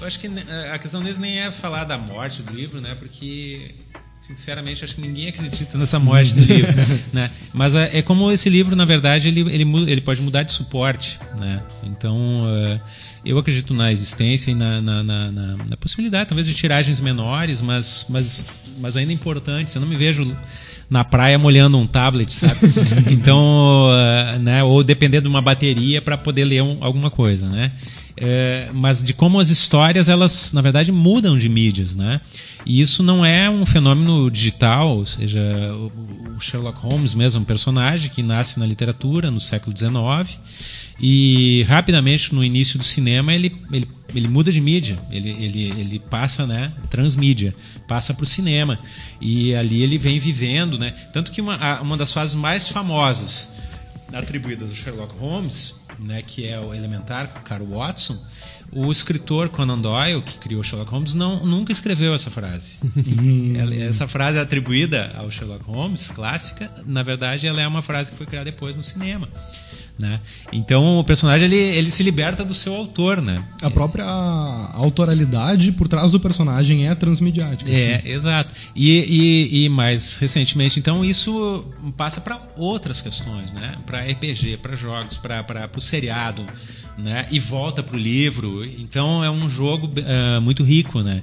[0.02, 2.94] Eu acho que ne- a questão deles nem é falar da morte do livro, né?
[2.98, 3.70] Porque
[4.20, 6.72] sinceramente acho que ninguém acredita nessa morte do livro,
[7.12, 7.30] né?
[7.52, 11.20] Mas é, é como esse livro, na verdade, ele, ele, ele pode mudar de suporte,
[11.38, 11.62] né?
[11.84, 12.80] Então é,
[13.24, 17.60] eu acredito na existência e na, na, na- na- na possibilidade, talvez, de tiragens menores,
[17.60, 18.44] mas, mas,
[18.78, 19.72] mas ainda importantes.
[19.74, 20.36] Eu não me vejo
[20.90, 22.58] na praia molhando um tablet, sabe?
[23.10, 27.72] então, eh, né, ou dependendo de uma bateria para poder ler um- alguma coisa, né?
[28.16, 32.20] É, mas de como as histórias elas na verdade mudam de mídias, né?
[32.64, 35.40] E isso não é um fenômeno digital, ou seja,
[35.74, 40.38] o Sherlock Holmes mesmo, um personagem que nasce na literatura no século XIX
[41.00, 45.98] e rapidamente no início do cinema ele, ele, ele muda de mídia, ele, ele, ele
[45.98, 47.54] passa, né, transmídia,
[47.88, 48.78] passa para o cinema
[49.20, 50.92] e ali ele vem vivendo, né?
[51.12, 53.50] Tanto que uma, uma das fases mais famosas
[54.12, 58.18] atribuídas ao Sherlock Holmes, né, que é o elementar Carl Watson,
[58.70, 62.78] o escritor Conan Doyle, que criou Sherlock Holmes, não, nunca escreveu essa frase.
[63.88, 68.16] essa frase é atribuída ao Sherlock Holmes, clássica, na verdade ela é uma frase que
[68.16, 69.28] foi criada depois no cinema.
[70.02, 70.18] Né?
[70.52, 73.40] Então o personagem ele, ele se liberta do seu autor, né?
[73.62, 77.70] A própria autoralidade por trás do personagem é transmediática.
[77.70, 78.08] É, assim.
[78.08, 78.52] exato.
[78.74, 81.64] E, e, e, mais recentemente, então isso
[81.96, 83.76] passa para outras questões, né?
[83.86, 86.44] Para RPG, para jogos, para o seriado,
[86.96, 87.26] né?
[87.30, 88.64] E volta para o livro.
[88.64, 91.22] Então é um jogo uh, muito rico, né?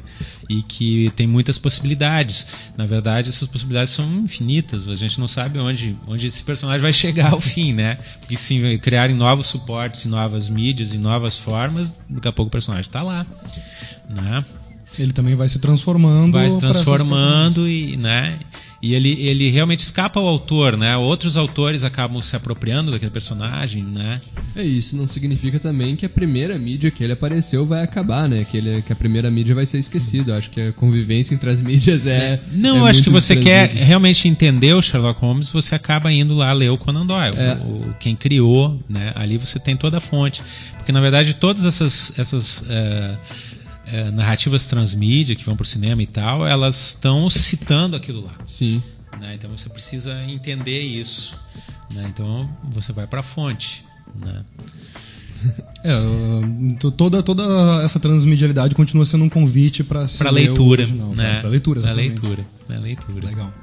[0.49, 2.47] E que tem muitas possibilidades.
[2.77, 4.87] Na verdade, essas possibilidades são infinitas.
[4.87, 7.97] A gente não sabe onde, onde esse personagem vai chegar ao fim, né?
[8.19, 12.87] Porque sim, criarem novos suportes, novas mídias e novas formas, daqui a pouco o personagem
[12.87, 13.25] está lá,
[14.09, 14.43] né?
[14.97, 16.33] Ele também vai se transformando.
[16.33, 18.39] Vai se transformando e, né?
[18.81, 20.95] E ele, ele realmente escapa ao autor, né?
[20.95, 24.21] Outros autores acabam se apropriando daquele personagem, né?
[24.55, 28.45] É isso, não significa também que a primeira mídia que ele apareceu vai acabar, né?
[28.49, 30.31] Que, ele, que a primeira mídia vai ser esquecida.
[30.31, 32.39] Eu acho que a convivência entre as mídias é.
[32.53, 36.33] Não, é eu acho que você quer realmente entender o Sherlock Holmes, você acaba indo
[36.33, 37.53] lá ler o Conan Doyle, É.
[37.55, 39.11] o, quem criou, né?
[39.15, 40.41] Ali você tem toda a fonte.
[40.77, 42.17] Porque na verdade todas essas.
[42.17, 43.17] essas eh,
[43.91, 48.33] eh, narrativas transmídia que vão pro cinema e tal, elas estão citando aquilo lá.
[48.47, 48.81] Sim.
[49.19, 49.35] né?
[49.35, 51.37] Então você precisa entender isso.
[51.91, 52.05] né?
[52.07, 53.83] Então você vai para a fonte.
[54.15, 54.43] Né?
[55.81, 55.93] É,
[56.77, 60.81] to- toda, toda essa transmedialidade continua sendo um convite para Para leitura.
[60.81, 61.39] Original, né?
[61.39, 62.19] Para leitura, Pra exatamente.
[62.21, 62.45] leitura.
[62.67, 63.25] Pra leitura.
[63.25, 63.53] Legal.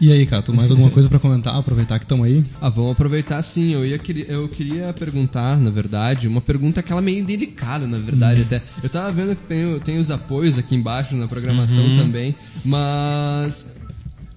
[0.00, 1.54] E aí, Cato, mais alguma coisa para comentar?
[1.56, 2.44] Aproveitar que estamos aí.
[2.60, 3.72] Ah, vamos aproveitar sim.
[3.72, 8.42] Eu, ia, queria- eu queria perguntar, na verdade, uma pergunta aquela meio delicada, na verdade,
[8.42, 8.62] até.
[8.82, 13.77] Eu tava vendo que tem, tem os apoios aqui embaixo na programação também, mas.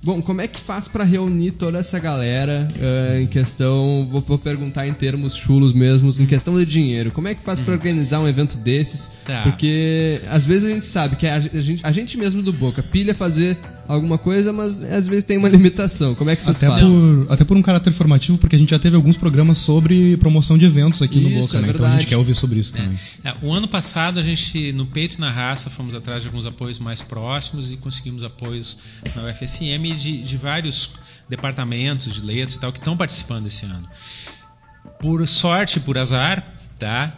[0.04, 4.38] Bom, como é que faz pra reunir toda essa galera eh, em questão, vou, vou
[4.38, 7.12] perguntar em termos chulos mesmos, em questão de dinheiro.
[7.12, 9.12] Como é que faz pra organizar um evento desses?
[9.26, 9.44] Tá.
[9.44, 13.14] Porque às vezes a gente sabe que a, gente, a gente mesmo do Boca pilha
[13.14, 16.16] fazer alguma coisa, mas às vezes tem uma limitação.
[16.16, 16.90] Como é que vocês Até fazem?
[17.26, 20.58] por, até por um caráter formativo, porque a gente já teve alguns programas sobre promoção
[20.58, 21.70] de eventos aqui no Isso, Boca, é né?
[21.70, 22.98] Então a gente quer ouvir sobre isso também.
[23.24, 26.46] É, o ano passado a gente, no Peito e na Raça, fomos atrás de alguns
[26.46, 28.78] apoios mais próximos e conseguimos apoios
[29.16, 30.92] na UFSM de, de vários
[31.30, 33.88] departamentos de letras e tal que estão participando esse ano.
[35.00, 36.44] Por sorte, por azar,
[36.78, 37.14] tá?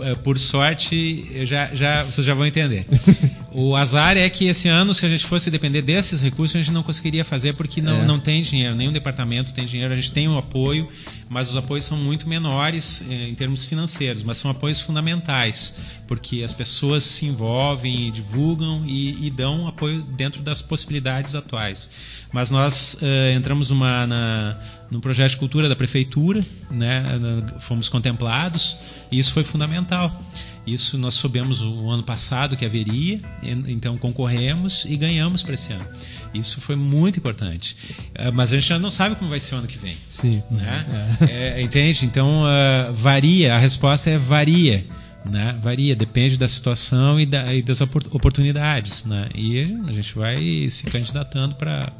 [0.00, 2.86] Eh, Por sorte, já, já, vocês já vão entender.
[3.54, 6.72] O azar é que esse ano, se a gente fosse depender desses recursos, a gente
[6.72, 8.06] não conseguiria fazer porque não, É.
[8.06, 9.92] não tem dinheiro, nenhum departamento tem dinheiro.
[9.92, 10.88] A gente tem o apoio,
[11.28, 15.74] mas os apoios são muito menores eh, em termos financeiros, mas são apoios fundamentais,
[16.08, 21.90] porque as pessoas se envolvem, divulgam e, e dão apoio dentro das possibilidades atuais.
[22.32, 24.58] Mas nós eh, entramos numa, na,
[24.90, 27.04] num projeto de cultura da prefeitura, né,
[27.60, 28.76] fomos contemplados,
[29.10, 30.22] e isso foi fundamental.
[30.66, 35.72] Isso nós soubemos o ano passado que haveria, en- então concorremos e ganhamos para esse
[35.72, 35.84] ano.
[36.32, 37.76] Isso foi muito importante.
[38.14, 39.96] Eh, Mas a gente já não sabe como vai ser o ano que vem.
[40.08, 40.42] Sim.
[40.50, 40.86] Né?
[41.28, 42.06] É, entende?
[42.06, 44.86] Então ah, varia, a resposta é varia.
[45.24, 45.56] Né?
[45.62, 49.04] Varia, depende da situação e, da- e das opor- oportunidades.
[49.04, 49.28] Né?
[49.34, 51.92] E a gente vai se candidatando para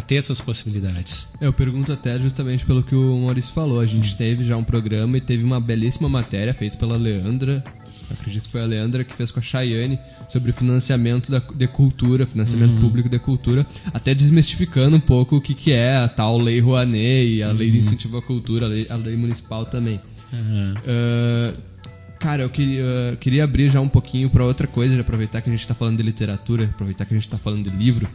[0.00, 1.26] ter essas possibilidades.
[1.40, 3.80] Eu pergunto até justamente pelo que o Maurício falou.
[3.80, 7.62] A gente teve já um programa e teve uma belíssima matéria feita pela Leandra.
[8.10, 12.24] Acredito que foi a Leandra que fez com a Chayane sobre financiamento da, de cultura,
[12.24, 16.60] financiamento público de cultura, até desmistificando um pouco o que, que é a tal Lei
[16.60, 20.00] Rouanet e a Lei de Incentivo à Cultura, a lei, a lei municipal também.
[20.86, 21.54] Ah,
[22.18, 25.66] cara, eu queria, queria abrir já um pouquinho para outra coisa, aproveitar que a gente
[25.66, 28.08] tá falando de literatura, aproveitar que a gente tá falando de livro.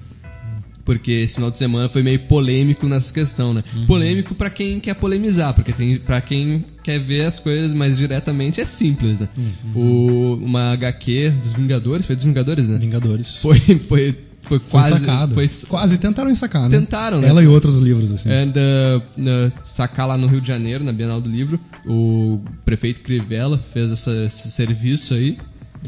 [0.87, 3.61] Porque esse final de semana foi meio polêmico nessa questão, né?
[3.85, 8.61] Polêmico pra quem quer polemizar, porque tem para quem quer ver as coisas mais diretamente
[8.61, 9.27] é simples, né?
[9.75, 12.77] O, uma HQ dos Vingadores, foi dos Vingadores, né?
[12.77, 13.41] Vingadores.
[13.41, 14.89] Foi, foi, foi Foi quase.
[14.91, 15.33] sacado.
[15.33, 16.69] Foi, Quase tentaram sacar, né?
[16.69, 17.27] Tentaram, né?
[17.27, 18.29] Ela e outros livros, assim.
[18.29, 23.01] And, uh, uh, sacar lá no Rio de Janeiro, na Bienal do Livro, o prefeito
[23.01, 25.37] Crivella fez essa- esse serviço aí.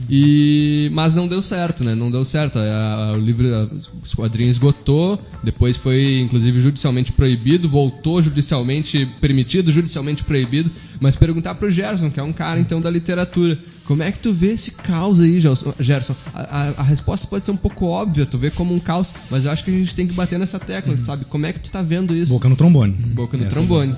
[0.09, 1.93] E mas não deu certo, né?
[1.95, 2.57] Não deu certo.
[2.59, 3.69] A- a- o livro, a-
[4.03, 10.71] os quadrinhos esgotou, depois foi inclusive judicialmente proibido, voltou judicialmente permitido, judicialmente proibido.
[10.99, 14.31] Mas perguntar pro Gerson, que é um cara então da literatura, como é que tu
[14.33, 16.15] vê esse caos aí, Gelson- Gerson?
[16.33, 19.51] A, a- resposta pode ser um pouco óbvia, tu vê como um caos, mas eu
[19.51, 21.25] acho que a gente tem que bater nessa tecla, sabe?
[21.25, 22.33] Como é que tu tá vendo isso?
[22.33, 22.93] Boca no trombone.
[22.93, 23.95] Boca no Essa trombone.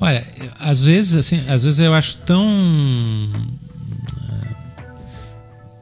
[0.00, 0.26] Olha,
[0.58, 3.30] às vezes, assim, às vezes eu acho tão.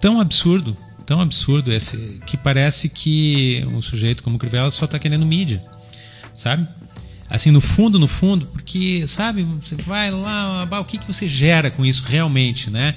[0.00, 0.76] Tão absurdo,
[1.06, 5.62] tão absurdo esse, que parece que um sujeito como o Crivella só está querendo mídia,
[6.34, 6.66] sabe?
[7.28, 11.70] Assim, no fundo, no fundo, porque, sabe, você vai lá, o que, que você gera
[11.70, 12.96] com isso realmente, né?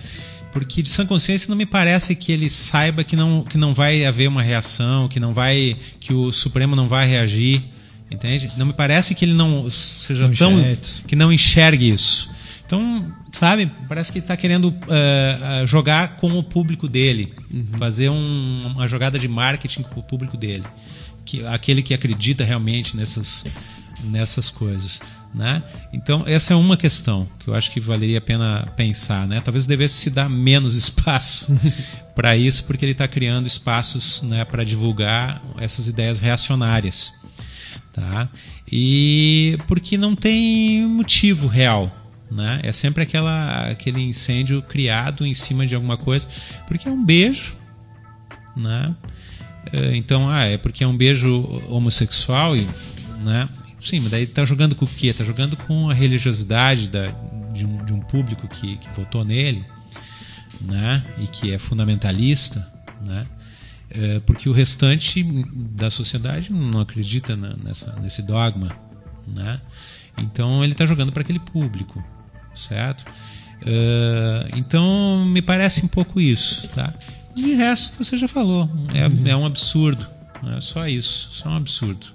[0.52, 4.06] Porque de sã consciência não me parece que ele saiba que não, que não vai
[4.06, 7.64] haver uma reação, que não vai, que o Supremo não vai reagir,
[8.10, 8.52] entende?
[8.58, 11.04] Não me parece que ele não seja tão, Manchetes.
[11.08, 12.30] que não enxergue isso.
[12.66, 17.34] Então, sabe, parece que ele está querendo eh, jogar com o público dele,
[17.78, 20.64] fazer um- uma jogada de marketing com o público dele,
[21.26, 23.46] que aquele que acredita realmente nessas
[24.04, 25.00] nessas coisas,
[25.34, 25.64] né?
[25.94, 29.40] Então essa é uma questão que eu acho que valeria a pena pensar, né?
[29.40, 31.56] Talvez devesse se dar menos espaço
[32.16, 37.14] para isso, porque ele está criando espaços, né, para divulgar essas ideias reacionárias
[37.94, 38.28] tá?
[38.70, 42.03] E porque não tem motivo real,
[42.36, 42.60] né?
[42.64, 46.28] É sempre aquela aquele incêndio criado em cima de alguma coisa,
[46.68, 47.56] porque é um beijo,
[48.56, 48.96] né?
[49.72, 52.56] É, Então, ah, é porque é um beijo homossexual
[53.24, 53.48] né?
[53.82, 55.14] Sim, mas daí tá jogando com o quê?
[55.14, 57.08] Tá jogando com a religiosidade da,
[57.54, 59.66] de, um, de um público que, que votou nele,
[60.62, 61.04] né?
[61.20, 62.66] E que é fundamentalista,
[63.02, 63.26] né?
[63.90, 65.24] É, porque o restante
[65.54, 68.70] da sociedade não acredita na- nessa, nesse dogma,
[69.28, 69.60] né?
[70.18, 72.04] Então ele está jogando para aquele público,
[72.56, 73.06] certo?
[73.66, 76.94] É, então me parece um pouco isso, tá?
[77.36, 80.06] De resto você já falou, é, é um absurdo,
[80.56, 82.08] é só isso, só um absurdo.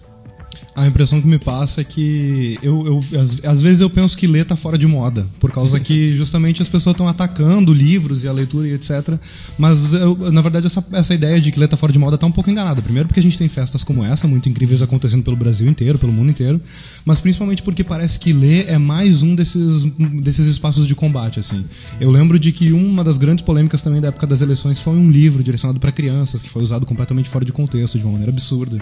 [0.75, 4.27] A impressão que me passa é que eu, eu às, às vezes eu penso que
[4.27, 8.29] ler tá fora de moda, por causa que justamente as pessoas estão atacando livros e
[8.29, 9.19] a leitura e etc.
[9.59, 12.27] Mas eu, na verdade essa, essa ideia de que ler tá fora de moda tá
[12.27, 12.81] um pouco enganada.
[12.81, 16.13] Primeiro porque a gente tem festas como essa, muito incríveis acontecendo pelo Brasil inteiro, pelo
[16.13, 16.61] mundo inteiro,
[17.05, 19.83] mas principalmente porque parece que ler é mais um desses,
[20.23, 21.65] desses espaços de combate, assim.
[22.01, 25.11] Eu lembro de que uma das grandes polêmicas também da época das eleições foi um
[25.11, 28.79] livro direcionado para crianças, que foi usado completamente fora de contexto, de uma maneira absurda.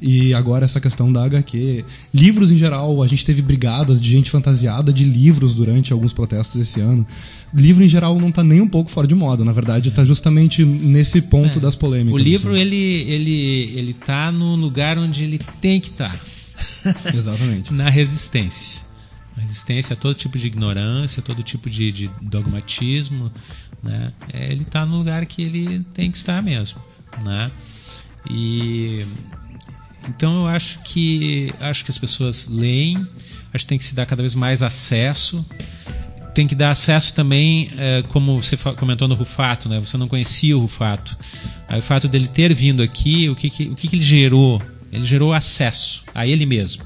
[0.00, 1.84] E agora essa questão da HQ.
[2.12, 6.60] Livros em geral, a gente teve brigadas de gente fantasiada de livros durante alguns protestos
[6.60, 7.06] esse ano.
[7.54, 10.64] Livro em geral não tá nem um pouco fora de moda, na verdade, tá justamente
[10.64, 11.60] nesse ponto É.
[11.60, 12.14] das polêmicas.
[12.20, 12.60] O livro assim.
[12.60, 16.20] ele ele ele tá no lugar onde ele tem que estar.
[17.14, 17.72] Exatamente.
[17.72, 18.80] na resistência.
[19.36, 23.30] A resistência a todo tipo de ignorância, todo tipo de, de dogmatismo,
[23.82, 24.12] né?
[24.32, 26.80] É, ele está no lugar que ele tem que estar mesmo,
[27.22, 27.50] né?
[28.30, 29.04] E
[30.08, 32.96] então eu acho que acho que as pessoas leem,
[33.52, 35.44] acho que tem que se dar cada vez mais acesso.
[36.34, 39.80] Tem que dar acesso também, eh, como você comentou no Rufato, né?
[39.80, 41.16] Você não conhecia o Rufato.
[41.66, 44.60] Aí o fato dele ter vindo aqui, o que, que- o que, que ele gerou?
[44.92, 46.82] Ele gerou acesso a ele mesmo.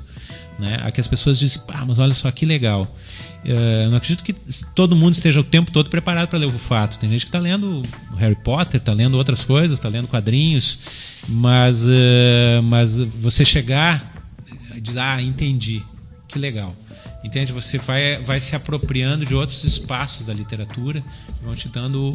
[0.60, 0.78] Né?
[0.82, 2.94] A que as pessoas dizem, pá, mas olha só que legal.
[3.42, 4.34] Eu não acredito que
[4.74, 6.98] todo mundo esteja o tempo todo preparado para ler o Rufato.
[6.98, 7.82] Tem gente que está lendo
[8.18, 10.78] Harry Potter, está lendo outras coisas, está lendo quadrinhos,
[11.26, 14.12] mas, eh, mas você chegar
[14.76, 15.82] e dizer, ah, entendi,
[16.28, 16.76] que legal.
[17.24, 17.52] Entende?
[17.52, 21.02] Você vai, vai se apropriando de outros espaços da literatura
[21.42, 22.14] vão te dando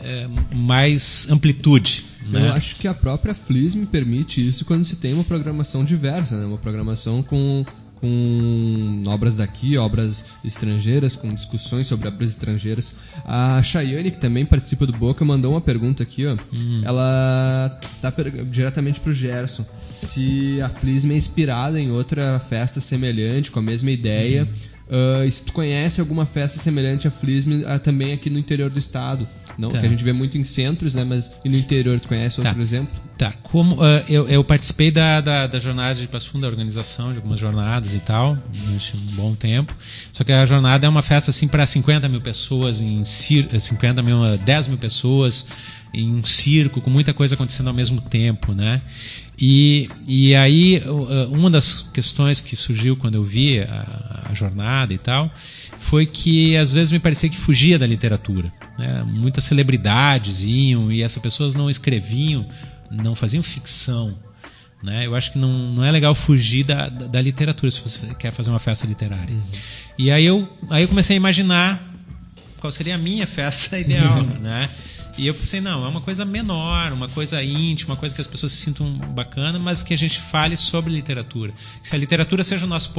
[0.00, 2.04] eh, mais amplitude.
[2.26, 2.48] Né?
[2.48, 6.36] Eu acho que a própria Flis me permite isso quando se tem uma programação diversa,
[6.36, 6.44] né?
[6.44, 7.64] Uma programação com,
[8.00, 12.94] com obras daqui, obras estrangeiras, com discussões sobre obras estrangeiras.
[13.24, 16.36] A Chayane, que também participa do Boca, mandou uma pergunta aqui, ó.
[16.84, 18.12] Ela tá
[18.50, 19.64] diretamente pro Gerson.
[19.92, 24.48] Se a Flisme é inspirada em outra festa semelhante, com a mesma ideia.
[24.52, 24.75] ah,
[25.26, 28.78] e se tu conhece alguma festa semelhante à Flisme ah, também aqui no interior do
[28.78, 29.28] estado.
[29.58, 29.80] Não, Tá.
[29.80, 31.02] que a gente vê muito em centros, né?
[31.02, 32.60] Mas e no interior, tu conhece outro Tá.
[32.62, 32.94] exemplo?
[33.16, 37.10] Tá, como ah, eu, eu participei da, da, da jornada de Passo Fundo, da organização
[37.12, 39.74] de algumas jornadas e tal, durante um bom tempo.
[40.12, 44.02] Só que a jornada é uma festa assim para 50 mil pessoas, em cir 50
[44.02, 45.46] mil, ah, 10 mil pessoas,
[45.94, 48.82] em um circo, com muita coisa acontecendo ao mesmo tempo, né?
[49.38, 50.82] E, e aí,
[51.30, 55.30] uma das questões que surgiu quando eu vi a, a jornada e tal,
[55.78, 58.50] foi que às vezes me parecia que fugia da literatura.
[58.78, 59.04] Né?
[59.06, 62.46] Muitas celebridades iam e essas pessoas não escreviam,
[62.90, 64.16] não faziam ficção.
[64.82, 65.06] Né?
[65.06, 68.32] Eu acho que não, não é legal fugir da, da, da literatura se você quer
[68.32, 69.36] fazer uma festa literária.
[69.98, 71.82] E aí eu, aí eu comecei a imaginar
[72.58, 74.70] qual seria a minha festa ideal, né?
[75.18, 78.26] E eu pensei, não, é uma coisa menor, uma coisa íntima, uma coisa que as
[78.26, 81.54] pessoas se sintam bacana, mas que a gente fale sobre literatura.
[81.82, 82.92] Que a literatura seja o nosso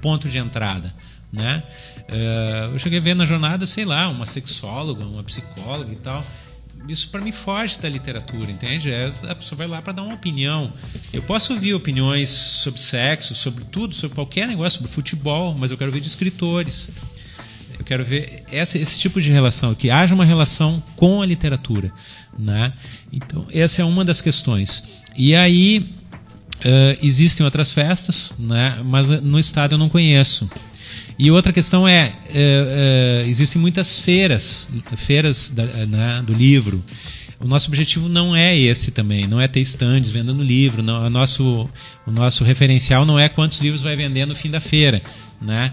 [0.00, 0.92] ponto de entrada.
[1.32, 1.62] Né?
[2.08, 6.26] Uh, eu cheguei a ver na jornada, sei lá, uma sexóloga, uma psicóloga e tal.
[6.88, 8.90] Isso para mim foge da literatura, entende?
[8.90, 10.72] É, a pessoa vai lá para dar uma opinião.
[11.12, 15.78] Eu posso ouvir opiniões sobre sexo, sobre tudo, sobre qualquer negócio, sobre futebol, mas eu
[15.78, 16.90] quero ver de escritores.
[17.80, 21.90] Eu quero ver essa, esse tipo de relação, que haja uma relação com a literatura.
[22.38, 22.74] Né?
[23.10, 24.84] Então, essa é uma das questões.
[25.16, 25.90] E aí,
[26.58, 28.82] uh, existem outras festas, né?
[28.84, 30.46] mas no estado eu não conheço.
[31.18, 34.68] E outra questão é, é, é existem muitas feiras,
[34.98, 36.84] feiras da, né, do livro.
[37.40, 40.82] O nosso objetivo não é esse também, não é ter stands vendendo livro.
[40.82, 41.68] Não, o, nosso,
[42.06, 45.00] o nosso referencial não é quantos livros vai vender no fim da feira.
[45.40, 45.72] Né?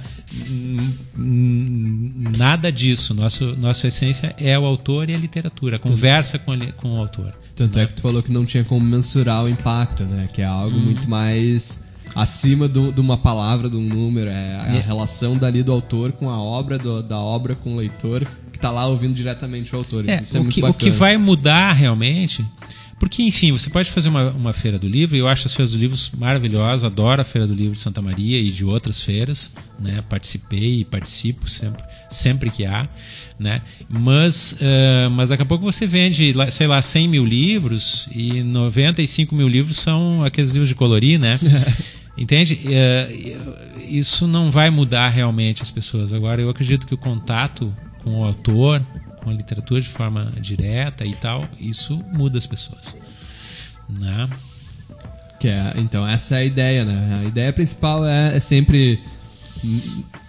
[2.38, 3.14] Nada disso.
[3.14, 7.34] Nosso, nossa essência é o autor e a literatura, a conversa com, com o autor.
[7.54, 10.30] Tanto é que tu falou que não tinha como mensurar o impacto, né?
[10.34, 10.86] Que é algo hum.
[10.86, 11.84] muito mais
[12.16, 14.30] acima do, de uma palavra, de um número.
[14.30, 14.80] É a é.
[14.80, 18.26] relação dali do autor com a obra, do, da obra com o leitor,
[18.58, 20.08] que está lá ouvindo diretamente o autor.
[20.10, 20.76] É, Isso é o muito que, bacana.
[20.76, 22.46] O que vai mudar realmente
[23.00, 25.72] porque, enfim, você pode fazer uma, uma feira do livro, e eu acho as feiras
[25.72, 29.52] do livro maravilhosas, adoro a Feira do Livro de Santa Maria e de outras feiras,
[29.80, 30.04] né?
[30.10, 32.90] Participei e participo sempre, sempre que há,
[33.38, 33.62] né?
[33.88, 39.36] Mas, uh, mas daqui a pouco você vende, sei lá, 100 mil livros e 95
[39.36, 41.40] mil livros são aqueles livros de colorir, né?
[42.18, 42.60] Entende?
[42.66, 46.12] Uh, isso não vai mudar realmente as pessoas.
[46.12, 47.72] Agora, eu acredito que o contato
[48.08, 48.82] com o autor,
[49.22, 52.96] com a literatura de forma direta e tal, isso muda as pessoas.
[54.00, 54.30] Né?
[55.40, 57.20] Que é, então, essa é a ideia, né?
[57.22, 59.00] A ideia principal é, é sempre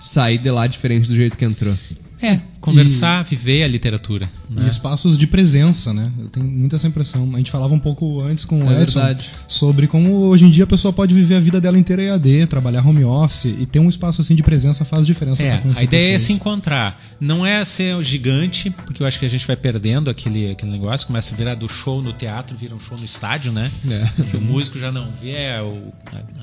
[0.01, 1.75] sair de lá diferente do jeito que entrou.
[2.21, 4.29] É, conversar, e, viver a literatura.
[4.49, 4.65] Né?
[4.65, 6.11] E espaços de presença, né?
[6.19, 7.29] Eu tenho muita essa impressão.
[7.35, 9.31] A gente falava um pouco antes com o é Edson verdade.
[9.47, 12.87] sobre como hoje em dia a pessoa pode viver a vida dela inteira EAD, trabalhar
[12.87, 15.43] home office e ter um espaço assim de presença faz diferença.
[15.43, 16.15] É, a ideia pessoas.
[16.15, 17.01] é se encontrar.
[17.21, 21.07] Não é ser gigante, porque eu acho que a gente vai perdendo aquele, aquele negócio,
[21.07, 23.71] começa a virar do show no teatro, vira um show no estádio, né?
[23.89, 24.23] É.
[24.25, 25.93] Que o músico já não vê é o,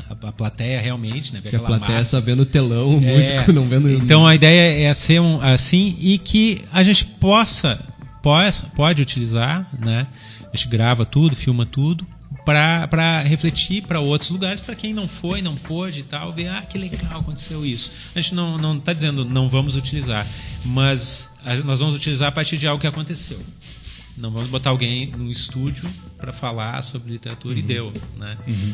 [0.09, 1.39] a, a, plateia realmente, né?
[1.41, 2.11] Vê a plateia massa.
[2.11, 3.89] só vendo o telão, o é, músico não vendo...
[3.89, 7.79] Então a ideia é ser um, assim e que a gente possa
[8.21, 10.07] pode, pode utilizar, né?
[10.51, 12.07] A gente grava tudo, filma tudo
[12.43, 16.61] para refletir para outros lugares, para quem não foi, não pôde e tal, ver, ah,
[16.61, 17.91] que legal aconteceu isso.
[18.15, 20.27] A gente não está dizendo não vamos utilizar,
[20.63, 21.29] mas
[21.63, 23.39] nós vamos utilizar a partir de algo que aconteceu.
[24.15, 27.59] Não vamos botar alguém no estúdio para falar sobre literatura uhum.
[27.59, 28.37] e deu, né?
[28.47, 28.73] Uhum.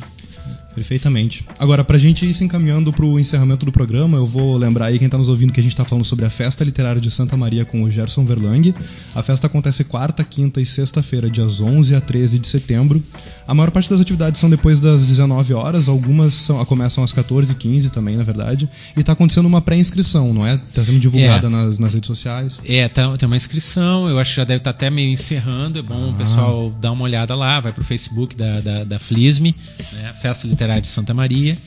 [0.74, 1.46] Perfeitamente.
[1.60, 4.86] Agora, para a gente ir se encaminhando para o encerramento do programa, eu vou lembrar
[4.86, 7.12] aí quem está nos ouvindo que a gente está falando sobre a Festa Literária de
[7.12, 8.74] Santa Maria com o Gerson Verlang.
[9.14, 13.04] A festa acontece quarta, quinta e sexta-feira, dias 11 a 13 de setembro.
[13.46, 17.52] A maior parte das atividades são depois das 19 horas, algumas são, começam às 14
[17.52, 18.70] e 15 também, na verdade.
[18.96, 20.56] E está acontecendo uma pré-inscrição, não é?
[20.56, 21.50] Está sendo divulgada é.
[21.50, 22.62] nas, nas redes sociais.
[22.66, 25.80] É, tá, tem uma inscrição, eu acho que já deve estar tá até meio encerrando.
[25.80, 26.12] É bom ah.
[26.12, 29.56] o pessoal dar uma olhada lá, vai para o Facebook da, da, da Flisme,
[29.94, 30.14] né?
[30.22, 31.58] Festa Literária de Santa Maria.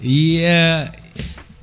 [0.00, 0.90] E é,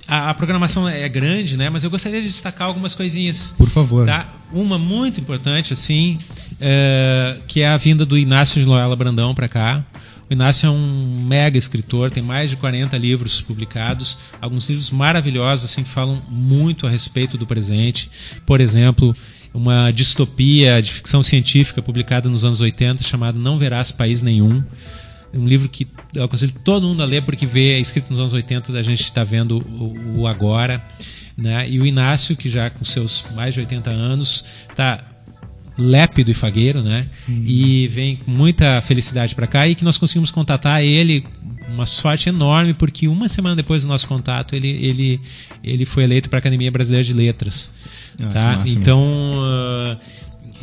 [0.07, 1.69] a, a, programação é grande, né?
[1.69, 3.53] Mas eu gostaria de destacar algumas coisinhas.
[3.57, 4.05] Por favor.
[4.05, 4.29] Tá?
[4.51, 6.19] Uma muito importante, assim,
[6.59, 9.83] é, que é a vinda do Inácio de Loyola Brandão para cá.
[10.29, 15.65] O Inácio é um mega escritor, tem mais de 40 livros publicados, alguns livros maravilhosos
[15.65, 18.09] assim que falam muito a respeito do presente.
[18.43, 19.15] Por exemplo,
[19.55, 24.63] uma distopia de ficção científica publicada nos anos 80 chamada Não Verás País Nenhum.
[25.33, 28.33] Um livro que eu aconselho todo mundo a ler porque vê, é escrito nos anos
[28.33, 30.83] 80, a gente está vendo o, o agora.
[31.37, 31.69] Né?
[31.69, 35.03] E o Inácio, que já com seus mais de 80 anos, está
[35.77, 37.07] lépido e fagueiro, né?
[37.27, 37.43] Hum.
[37.45, 41.25] E vem com muita felicidade para cá e que nós conseguimos contatar ele
[41.69, 45.21] uma sorte enorme porque uma semana depois do nosso contato ele ele
[45.63, 47.69] ele foi eleito para a Academia Brasileira de Letras,
[48.21, 48.63] ah, tá?
[48.65, 49.99] Então uh,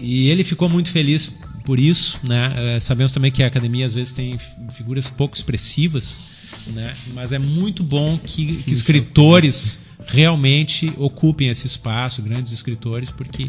[0.00, 1.32] e ele ficou muito feliz
[1.64, 2.76] por isso, né?
[2.76, 4.38] Uh, sabemos também que a academia às vezes tem
[4.72, 6.18] figuras pouco expressivas,
[6.68, 6.94] né?
[7.14, 13.48] Mas é muito bom que, que escritores realmente ocupem esse espaço, grandes escritores, porque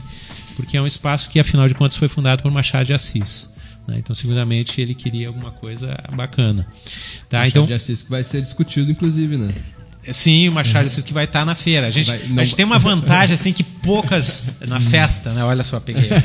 [0.56, 3.50] porque é um espaço que, afinal de contas, foi fundado por Machado de Assis.
[3.88, 3.98] Né?
[3.98, 6.68] Então, seguramente, ele queria alguma coisa bacana.
[7.30, 7.40] Tá?
[7.40, 9.54] Machado então, de Assis que vai ser discutido, inclusive, né?
[10.12, 11.02] Sim, o Machado uhum.
[11.02, 11.88] que vai estar na feira.
[11.88, 15.44] A gente, vai, a gente tem uma vantagem assim que poucas na festa, né?
[15.46, 16.10] Olha só, peguei.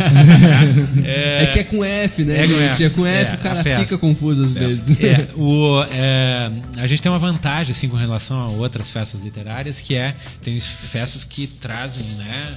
[1.04, 2.44] É, é que é com F, né?
[2.44, 5.00] É com F, é com F é, o cara fica confuso às vezes.
[5.00, 9.80] É, o, é, a gente tem uma vantagem assim com relação a outras festas literárias,
[9.80, 12.54] que é tem festas que trazem, né,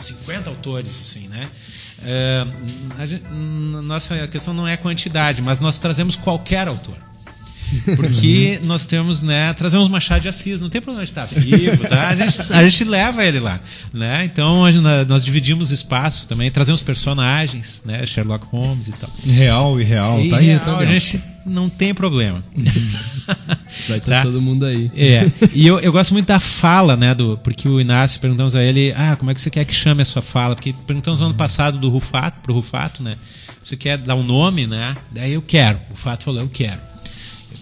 [0.00, 1.48] 50 autores assim, né?
[2.04, 2.46] É,
[2.98, 6.96] a gente- nossa questão não é quantidade, mas nós trazemos qualquer autor.
[7.96, 12.08] Porque nós temos, né, trazemos Machado de Assis, não tem problema de estar vivo, tá?
[12.08, 13.60] A gente, a gente leva ele lá,
[13.92, 14.24] né?
[14.24, 19.10] Então gente- nós dividimos espaço também, trazemos personagens, né, Sherlock Holmes e tal.
[19.26, 22.42] Real e real, E tá aí, real, tá a gente não tem problema.
[23.88, 24.22] Vai estar Tá.
[24.22, 24.90] todo mundo aí.
[24.94, 28.62] É, e eu, eu gosto muito da fala, né, do, porque o Inácio perguntamos a
[28.62, 30.54] ele, ah, como é que você quer que chame a sua fala?
[30.54, 33.16] Porque perguntamos no ano passado do Rufato, pro Rufato, né,
[33.62, 36.80] você quer dar um nome, né, daí eu quero, o Rufato falou, eu quero.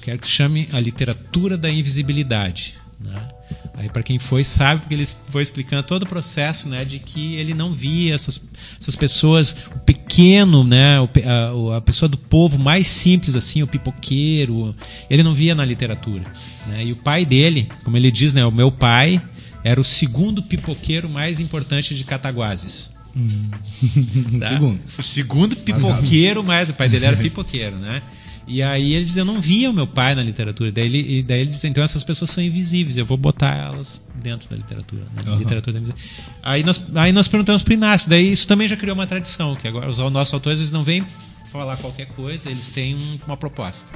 [0.09, 3.29] Quero que se chame a literatura da invisibilidade, né.
[3.75, 7.35] Aí para quem foi sabe porque ele foi explicando todo o processo, né, de que
[7.35, 8.43] ele não via essas,
[8.81, 13.67] essas pessoas, o pequeno, né, o a, a pessoa do povo mais simples assim, o
[13.67, 14.75] pipoqueiro,
[15.11, 16.25] ele não via na literatura,
[16.67, 16.87] né?
[16.87, 19.21] E o pai dele, como ele diz, né, o meu pai
[19.63, 22.97] era o segundo pipoqueiro mais importante de Cataguases.
[24.41, 24.49] Tá?
[24.49, 24.81] Segundo.
[24.99, 26.71] O segundo pipoqueiro mais.
[26.71, 28.03] O pai dele era pipoqueiro, né?
[28.49, 30.73] E aí ele diz: Eu não via o meu pai na literatura.
[30.73, 34.03] Daí ele, e daí ele diz: Então essas pessoas são invisíveis, eu vou botar elas
[34.15, 35.03] dentro da literatura.
[35.15, 35.39] Na Aham.
[35.39, 35.95] literatura da
[36.43, 38.09] aí, nós, aí nós perguntamos para Inácio.
[38.09, 41.07] Daí isso também já criou uma tradição, que agora os nossos autores eles não vêm
[41.53, 43.89] falar qualquer coisa, eles têm um- uma proposta.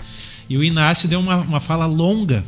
[0.49, 2.45] E o Inácio deu uma, uma fala longa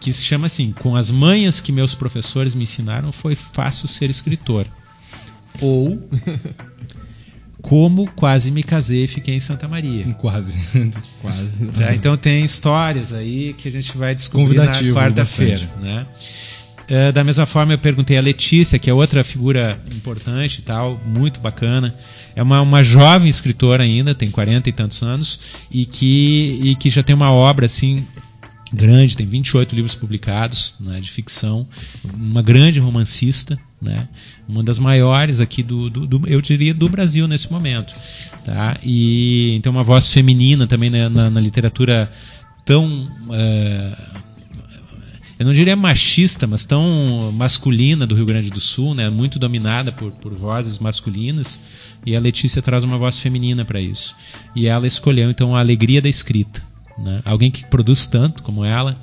[0.00, 4.08] que se chama assim: Com as manhas que meus professores me ensinaram, foi fácil ser
[4.10, 4.66] escritor.
[5.60, 6.08] Ou
[7.66, 10.04] como quase me casei e fiquei em Santa Maria.
[10.14, 10.56] Quase.
[11.20, 11.66] Quase.
[11.66, 11.94] Tá?
[11.96, 15.68] Então tem histórias aí que a gente vai descobrir na quarta-feira.
[15.80, 16.06] Né?
[16.88, 21.00] É, da mesma forma, eu perguntei a Letícia, que é outra figura importante e tal,
[21.04, 21.92] muito bacana.
[22.36, 26.88] É uma, uma jovem escritora ainda, tem 40 e tantos anos, e que, e que
[26.88, 28.06] já tem uma obra assim
[28.72, 31.66] grande, tem 28 livros publicados né, de ficção,
[32.04, 34.08] uma grande romancista, né,
[34.48, 37.94] uma das maiores aqui do, do, do- eu diria, do Brasil nesse momento.
[38.44, 38.76] Tá?
[38.84, 42.10] E então uma voz feminina também né, na, na literatura
[42.64, 43.96] tão eh,
[45.38, 49.10] eu não diria machista, mas tão masculina do Rio Grande do Sul, né?
[49.10, 51.60] Muito dominada por, por vozes masculinas.
[52.06, 54.14] E a Letícia traz uma voz feminina para isso.
[54.54, 56.62] E ela escolheu então a alegria da escrita,
[56.98, 57.20] né?
[57.22, 58.98] Alguém que produz tanto como ela,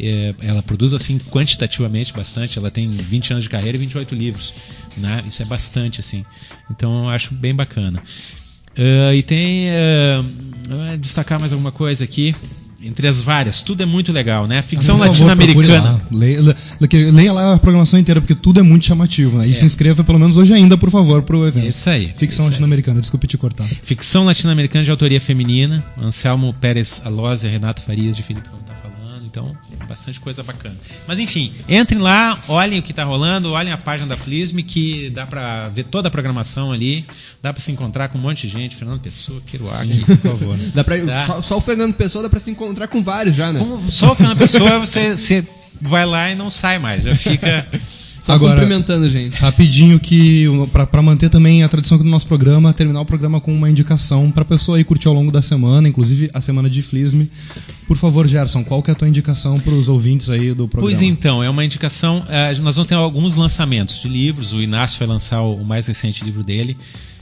[0.00, 2.58] é, ela produz assim quantitativamente bastante.
[2.58, 4.54] Ela tem 20 anos de carreira e 28 livros,
[4.96, 5.22] né?
[5.26, 6.24] Isso é bastante assim.
[6.70, 8.02] Então eu acho bem bacana.
[8.76, 12.34] Ah, e tem ah, destacar mais alguma coisa aqui.
[12.80, 14.62] Entre as várias, tudo é muito legal, né?
[14.62, 16.00] Ficção latino-americana.
[16.12, 16.40] Leia,
[17.10, 19.48] leia lá a programação inteira, porque tudo é muito chamativo, né?
[19.48, 19.54] E É.
[19.54, 21.66] se inscreva pelo menos hoje ainda, por favor, pro evento.
[21.66, 22.12] Isso aí.
[22.16, 23.66] Ficção latino-americana, desculpe te cortar.
[23.82, 25.84] Ficção latino-americana de autoria feminina.
[26.00, 29.26] Anselmo Pérez Alózia, Renato Farias de Felipe como tá falando.
[29.26, 29.56] Então,
[29.88, 30.76] bastante coisa bacana.
[31.06, 35.10] Mas enfim, entrem lá, olhem o que tá rolando, olhem a página da Flisme, que
[35.10, 37.06] dá pra ver toda a programação ali.
[37.42, 38.76] Dá pra se encontrar com um monte de gente.
[38.76, 40.04] Fernando Pessoa, Kerouac.
[40.04, 40.56] Por favor.
[40.58, 40.70] né?
[40.74, 41.24] Dá pra, Tá.
[41.26, 43.58] só, só o Fernando Pessoa dá pra se encontrar com vários já, né?
[43.60, 45.46] Como só o Fernando Pessoa, você, você
[45.80, 47.04] vai lá e não sai mais.
[47.04, 47.66] Já fica.
[48.20, 49.36] Só Agora- cumprimentando, gente.
[49.36, 53.40] Rapidinho que pra pra manter também a tradição aqui do nosso programa, terminar o programa
[53.40, 56.82] com uma indicação pra pessoa aí curtir ao longo da semana, inclusive a semana de
[56.82, 57.30] Flisme.
[57.86, 60.90] Por favor, Gerson, qual que é a tua indicação pros ouvintes aí do programa?
[60.90, 62.24] Pois então, é uma indicação.
[62.28, 64.52] eh, nós vamos ter alguns lançamentos de livros.
[64.52, 66.76] O Inácio vai lançar o, mais recente livro dele,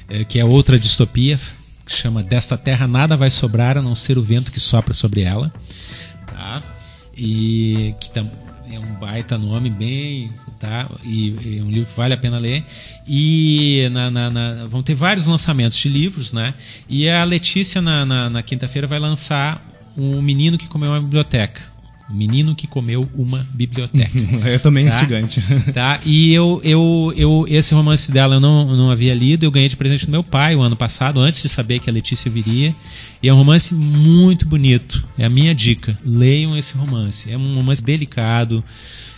[0.09, 1.39] eh, que é outra distopia,
[1.85, 5.21] que chama Desta Terra Nada Vai Sobrar a não ser o vento que sopra sobre
[5.21, 5.53] ela.
[6.27, 6.63] Tá?
[7.17, 10.31] E que é um baita nome, bem.
[10.59, 10.89] Tá?
[11.05, 12.65] E é um livro que vale a pena ler.
[13.07, 16.55] E na, na- na- vão ter vários lançamentos de livros, né?
[16.89, 19.63] E a Letícia, na, quinta-feira, vai lançar
[19.99, 21.61] Um Menino que Comeu uma Biblioteca.
[22.09, 24.09] O menino que comeu uma biblioteca.
[24.49, 24.95] É também Tá?
[24.95, 25.43] instigante.
[25.75, 25.99] tá?
[26.07, 29.69] E eu, eu, eu, esse romance dela eu não, eu não havia lido, eu ganhei
[29.69, 32.73] de presente do meu pai o ano passado, antes de saber que a Letícia viria.
[33.21, 35.05] E é um romance muito bonito.
[35.19, 35.99] É a minha dica.
[36.05, 37.29] Leiam esse romance.
[37.29, 38.63] É um romance delicado,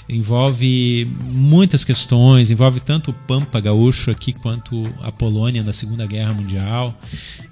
[0.08, 6.32] envolve muitas questões, envolve tanto o Pampa gaúcho aqui quanto a Polônia na Segunda Guerra
[6.32, 6.98] Mundial.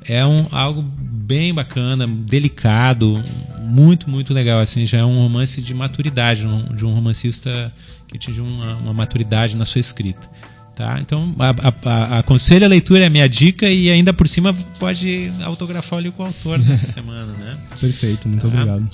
[0.05, 3.23] É um, algo bem bacana, delicado,
[3.63, 4.59] muito, muito legal.
[4.61, 7.73] Assim, já é um romance de maturidade, um- de um romancista
[8.09, 10.29] que atingiu uma, uma maturidade na sua escrita.
[10.75, 10.99] Tá?
[11.01, 14.53] Então, a, a, a, aconselho a leitura é a minha dica e ainda por cima
[14.79, 17.57] pode autografar ali com o autor dessa semana, né?
[17.81, 18.49] Perfeito, muito Tá.
[18.49, 18.91] obrigado.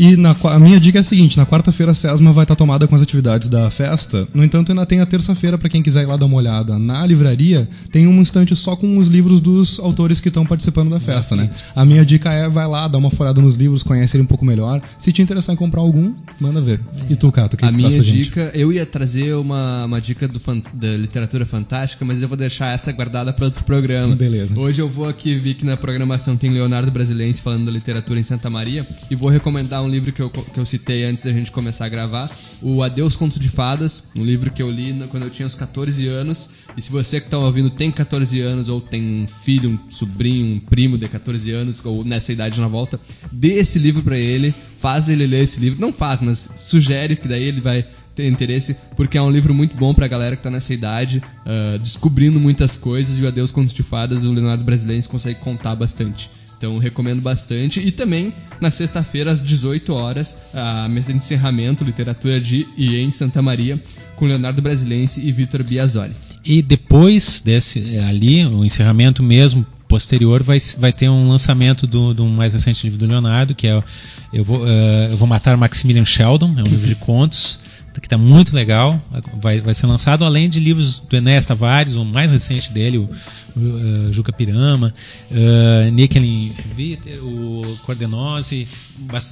[0.00, 2.88] E na, a minha dica é a seguinte: na quarta-feira a SESMA vai estar tomada
[2.88, 4.26] com as atividades da festa.
[4.32, 6.78] No entanto, ainda tem a terça-feira para quem quiser ir lá dar uma olhada.
[6.78, 10.98] Na livraria tem um instante só com os livros dos autores que estão participando da
[10.98, 11.50] festa, né?
[11.76, 14.44] A minha dica é vai lá, dá uma folhada nos livros, conhece ele um pouco
[14.44, 14.80] melhor.
[14.98, 16.80] Se te interessar em comprar algum, manda ver.
[17.10, 18.24] E tu, Cato, o que A que tu traz minha pra gente?
[18.24, 22.38] dica, eu ia trazer uma, uma dica do fan- da literatura fantástica, mas eu vou
[22.38, 24.16] deixar essa guardada para outro programa.
[24.16, 24.58] Beleza.
[24.58, 28.22] Hoje eu vou aqui, vi que na programação tem Leonardo Brasilense falando da literatura em
[28.22, 31.50] Santa Maria, e vou recomendar um livro que eu, que eu citei antes da gente
[31.50, 32.30] começar a gravar,
[32.62, 36.06] o Adeus Conto de Fadas, um livro que eu li quando eu tinha uns 14
[36.06, 39.90] anos, e se você que está ouvindo tem 14 anos, ou tem um filho, um
[39.90, 44.16] sobrinho, um primo de 14 anos, ou nessa idade na volta, dê esse livro para
[44.16, 48.28] ele, faz ele ler esse livro, não faz, mas sugere que daí ele vai ter
[48.28, 52.38] interesse, porque é um livro muito bom pra galera que tá nessa idade, ah, descobrindo
[52.38, 56.30] muitas coisas, e o Adeus Conto de Fadas, o Leonardo Brasileiro consegue contar bastante.
[56.60, 57.80] Então recomendo bastante.
[57.80, 63.10] E também, na sexta-feira, às 18 horas, a mesa de encerramento, literatura de e em
[63.10, 63.82] Santa Maria,
[64.14, 66.14] com Leonardo Brasilense e Vitor Biasoli.
[66.44, 72.12] E depois desse eh, ali, o encerramento mesmo posterior vai, vai ter um lançamento do,
[72.12, 73.82] do mais recente livro do Leonardo, que é
[74.30, 77.58] eu vou, eh, eu vou matar Maximilian Sheldon, é um livro de contos
[77.98, 79.02] que está muito legal,
[79.40, 83.08] vai, vai ser lançado além de livros do Enéas Tavares, o mais recente dele, o,
[83.56, 84.94] o, eh, Juca Pirama,
[85.30, 88.68] uh, Nickelin Viter, o Cordenose,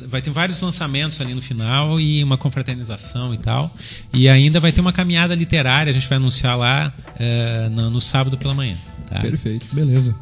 [0.09, 3.73] vai ter vários lançamentos ali no final e uma confraternização e tal,
[4.13, 8.01] e ainda vai ter uma caminhada literária, a gente vai anunciar lá eh, no, no
[8.01, 8.77] sábado pela manhã.
[9.07, 9.21] tá?
[9.21, 9.67] Perfeito.
[9.73, 10.15] Beleza.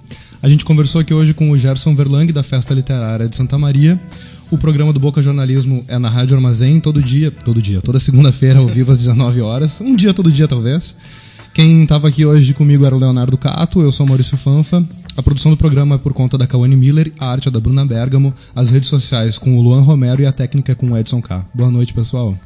[0.42, 4.00] A gente conversou aqui hoje com o Gerson Verlang, da Festa Literária de Santa Maria.
[4.48, 8.60] O programa do Boca Jornalismo é na Rádio Armazém, todo dia, todo dia, toda segunda-feira,
[8.60, 9.80] ao vivo às 19 horas.
[9.80, 10.94] Um dia, todo dia, talvez.
[11.52, 14.86] Quem estava aqui hoje comigo era o Leonardo Cato, eu sou Maurício Fanfa.
[15.16, 17.84] A produção do programa é por conta da Kawane Miller, a arte é da Bruna
[17.84, 21.20] Bergamo, as redes sociais com o Luan Romero e a técnica é com o Edson
[21.20, 21.44] K.
[21.52, 22.36] Boa noite, pessoal.